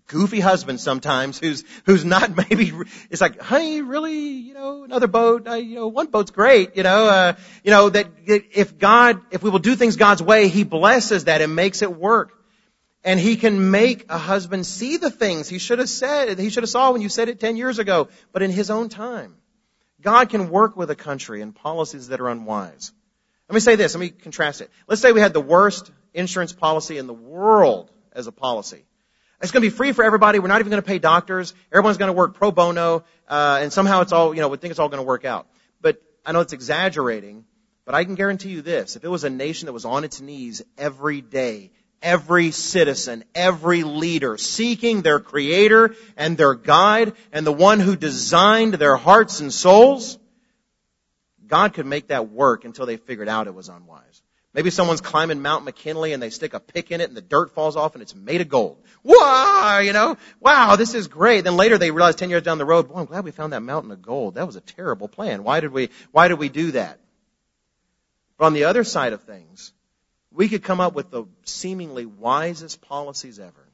[0.08, 2.72] goofy husband sometimes who's who's not maybe
[3.10, 4.20] it's like honey really?
[4.20, 5.48] You know another boat?
[5.48, 7.34] Uh, you know one boat's great you know uh,
[7.64, 11.42] you know that if God if we will do things God's way he blesses that
[11.42, 12.32] and makes it work.
[13.04, 16.64] And he can make a husband see the things he should have said he should
[16.64, 19.36] have saw when you said it 10 years ago but in his own time.
[20.02, 22.92] God can work with a country and policies that are unwise.
[23.48, 24.72] Let me say this let me contrast it.
[24.88, 28.86] Let's say we had the worst insurance policy in the world as a policy
[29.42, 30.40] it's going to be free for everybody.
[30.40, 31.54] We're not even going to pay doctors.
[31.72, 34.72] Everyone's going to work pro bono, uh, and somehow it's all, you know, we think
[34.72, 35.48] it's all going to work out.
[35.82, 37.46] But I know it's exaggerating,
[37.86, 38.96] but I can guarantee you this.
[38.96, 41.72] If it was a nation that was on its knees every day,
[42.02, 48.76] every citizen, every leader, seeking their creator and their guide and the one who designed
[48.76, 50.18] their hearts and souls,
[51.46, 54.22] God could make that work until they figured out it was unwise.
[54.54, 57.54] Maybe someone's climbing Mount McKinley and they stick a pick in it and the dirt
[57.54, 58.82] falls off and it's made of gold.
[59.06, 61.44] Wow, you know, wow, this is great.
[61.44, 63.62] Then later they realize 10 years down the road, boy, I'm glad we found that
[63.62, 64.34] mountain of gold.
[64.34, 65.44] That was a terrible plan.
[65.44, 67.00] Why did we, why did we do that?
[68.40, 69.74] But on the other side of things,
[70.32, 73.70] we could come up with the seemingly wisest policies ever.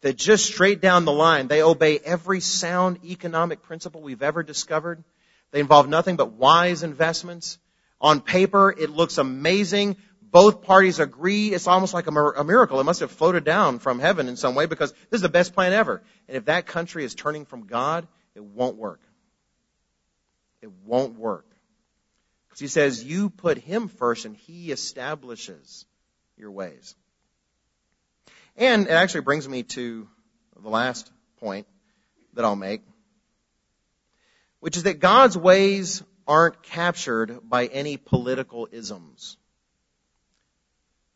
[0.00, 5.04] That just straight down the line, they obey every sound economic principle we've ever discovered.
[5.50, 7.58] They involve nothing but wise investments
[8.00, 9.96] on paper, it looks amazing.
[10.30, 11.52] Both parties agree.
[11.52, 12.80] It's almost like a, miracle.
[12.80, 15.54] It must have floated down from heaven in some way because this is the best
[15.54, 16.02] plan ever.
[16.28, 19.00] And if that country is turning from God, it won't work.
[20.62, 21.46] It won't work.
[22.48, 25.86] Because he says, you put him first and he establishes
[26.36, 26.94] your ways.
[28.56, 30.08] And it actually brings me to
[30.60, 31.66] the last point
[32.34, 32.82] that I'll make,
[34.60, 39.36] which is that God's ways aren't captured by any political isms.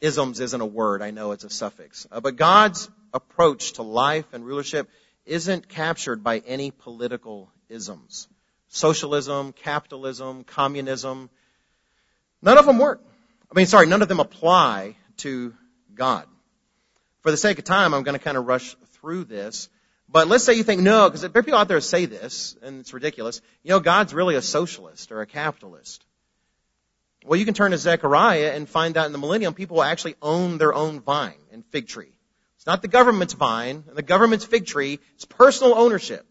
[0.00, 2.06] Isms isn't a word, I know it's a suffix.
[2.10, 4.88] Uh, but God's approach to life and rulership
[5.26, 8.28] isn't captured by any political isms.
[8.68, 11.28] Socialism, capitalism, communism,
[12.40, 13.02] none of them work.
[13.50, 15.54] I mean, sorry, none of them apply to
[15.94, 16.26] God.
[17.20, 19.68] For the sake of time, I'm going to kind of rush through this.
[20.08, 22.56] But let's say you think, no, because there are people out there who say this,
[22.62, 23.40] and it's ridiculous.
[23.62, 26.04] You know, God's really a socialist or a capitalist.
[27.24, 30.16] Well, you can turn to Zechariah and find out in the millennium, people will actually
[30.22, 32.12] own their own vine and fig tree.
[32.56, 34.98] It's not the government's vine and the government's fig tree.
[35.14, 36.26] It's personal ownership.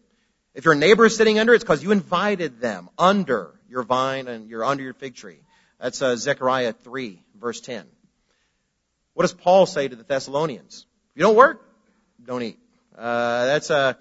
[0.54, 4.48] If your neighbor is sitting under, it's because you invited them under your vine and
[4.48, 5.38] you're under your fig tree.
[5.80, 7.86] That's uh, Zechariah 3, verse 10.
[9.14, 10.86] What does Paul say to the Thessalonians?
[11.10, 11.64] If you don't work,
[12.24, 12.58] don't eat.
[12.96, 13.92] Uh, that's a, uh,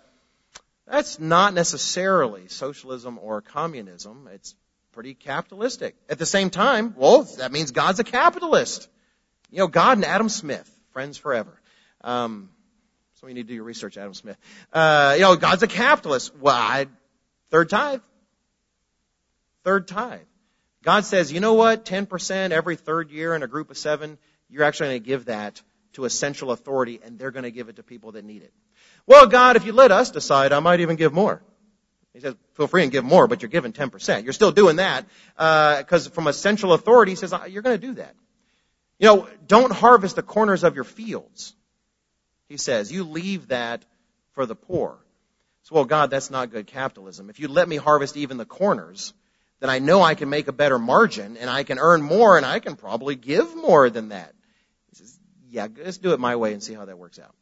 [0.88, 4.28] that's not necessarily socialism or communism.
[4.34, 4.56] It's
[5.00, 5.96] pretty capitalistic.
[6.10, 8.90] At the same time, well, that means God's a capitalist.
[9.50, 11.58] You know, God and Adam Smith, friends forever.
[12.02, 12.50] Um,
[13.14, 14.36] so you need to do your research, Adam Smith.
[14.74, 16.36] Uh, you know, God's a capitalist.
[16.36, 16.88] Well, I,
[17.50, 18.02] third tithe.
[19.64, 20.20] Third tithe.
[20.84, 21.86] God says, you know what?
[21.86, 24.18] 10% every third year in a group of seven,
[24.50, 25.62] you're actually going to give that
[25.94, 28.52] to a central authority and they're going to give it to people that need it.
[29.08, 31.42] Well, God, if you let us decide, I might even give more.
[32.20, 34.26] He says, feel free and give more, but you're giving 10%.
[34.26, 35.06] You're still doing that,
[35.38, 38.14] because uh, from a central authority, he says, you're going to do that.
[39.00, 41.56] You know, don't harvest the corners of your fields.
[42.50, 43.86] He says, you leave that
[44.34, 44.98] for the poor.
[45.64, 47.30] So, well, God, that's not good capitalism.
[47.30, 49.14] If you let me harvest even the corners,
[49.62, 52.46] then I know I can make a better margin and I can earn more and
[52.46, 54.34] I can probably give more than that.
[54.90, 55.18] He says,
[55.50, 57.34] yeah, let's do it my way and see how that works out.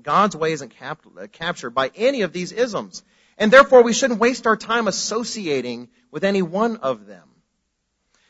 [0.00, 3.02] God's way isn't cap- uh, captured by any of these isms.
[3.42, 7.28] And therefore, we shouldn't waste our time associating with any one of them.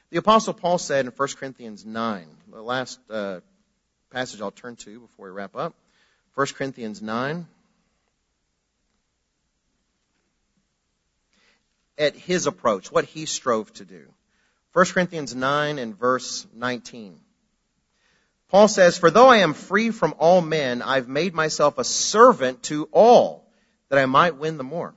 [0.08, 3.40] The Apostle Paul said in 1 Corinthians 9, the last uh,
[4.08, 5.74] passage I'll turn to before we wrap up.
[6.34, 7.46] 1 Corinthians 9.
[11.98, 14.06] At his approach, what he strove to do.
[14.72, 17.20] 1 Corinthians 9 and verse 19.
[18.48, 22.62] Paul says, For though I am free from all men, I've made myself a servant
[22.62, 23.46] to all,
[23.90, 24.94] that I might win the more.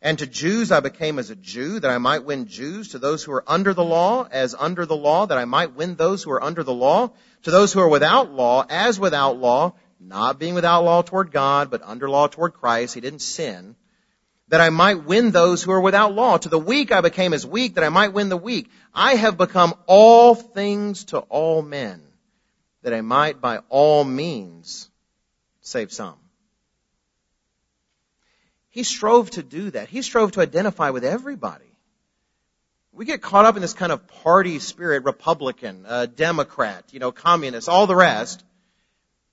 [0.00, 2.88] And to Jews I became as a Jew, that I might win Jews.
[2.88, 5.96] To those who are under the law, as under the law, that I might win
[5.96, 7.10] those who are under the law.
[7.42, 11.70] To those who are without law, as without law, not being without law toward God,
[11.70, 12.94] but under law toward Christ.
[12.94, 13.74] He didn't sin.
[14.48, 16.38] That I might win those who are without law.
[16.38, 18.70] To the weak I became as weak, that I might win the weak.
[18.94, 22.02] I have become all things to all men
[22.82, 24.88] that I might by all means
[25.60, 26.16] save some.
[28.70, 29.88] He strove to do that.
[29.88, 31.64] He strove to identify with everybody.
[32.92, 37.12] We get caught up in this kind of party spirit, Republican, uh, Democrat, you know,
[37.12, 38.44] communist, all the rest.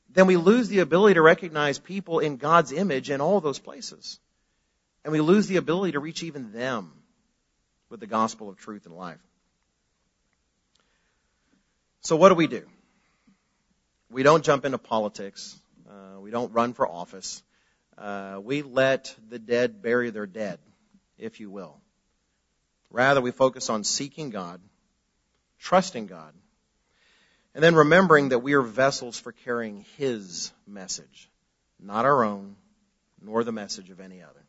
[0.10, 4.20] Then we lose the ability to recognize people in God's image in all those places.
[5.04, 6.92] And we lose the ability to reach even them
[7.90, 9.20] with the gospel of truth and life.
[12.02, 12.64] So what do we do?
[14.10, 15.60] We don't jump into politics.
[15.90, 17.42] Uh, we don't run for office.
[17.98, 20.60] Uh, we let the dead bury their dead,
[21.18, 21.78] if you will.
[22.90, 24.62] Rather, we focus on seeking God,
[25.60, 26.34] trusting God,
[27.54, 31.30] and then remembering that we are vessels for carrying His message,
[31.80, 32.56] not our own,
[33.22, 34.45] nor the message of any other.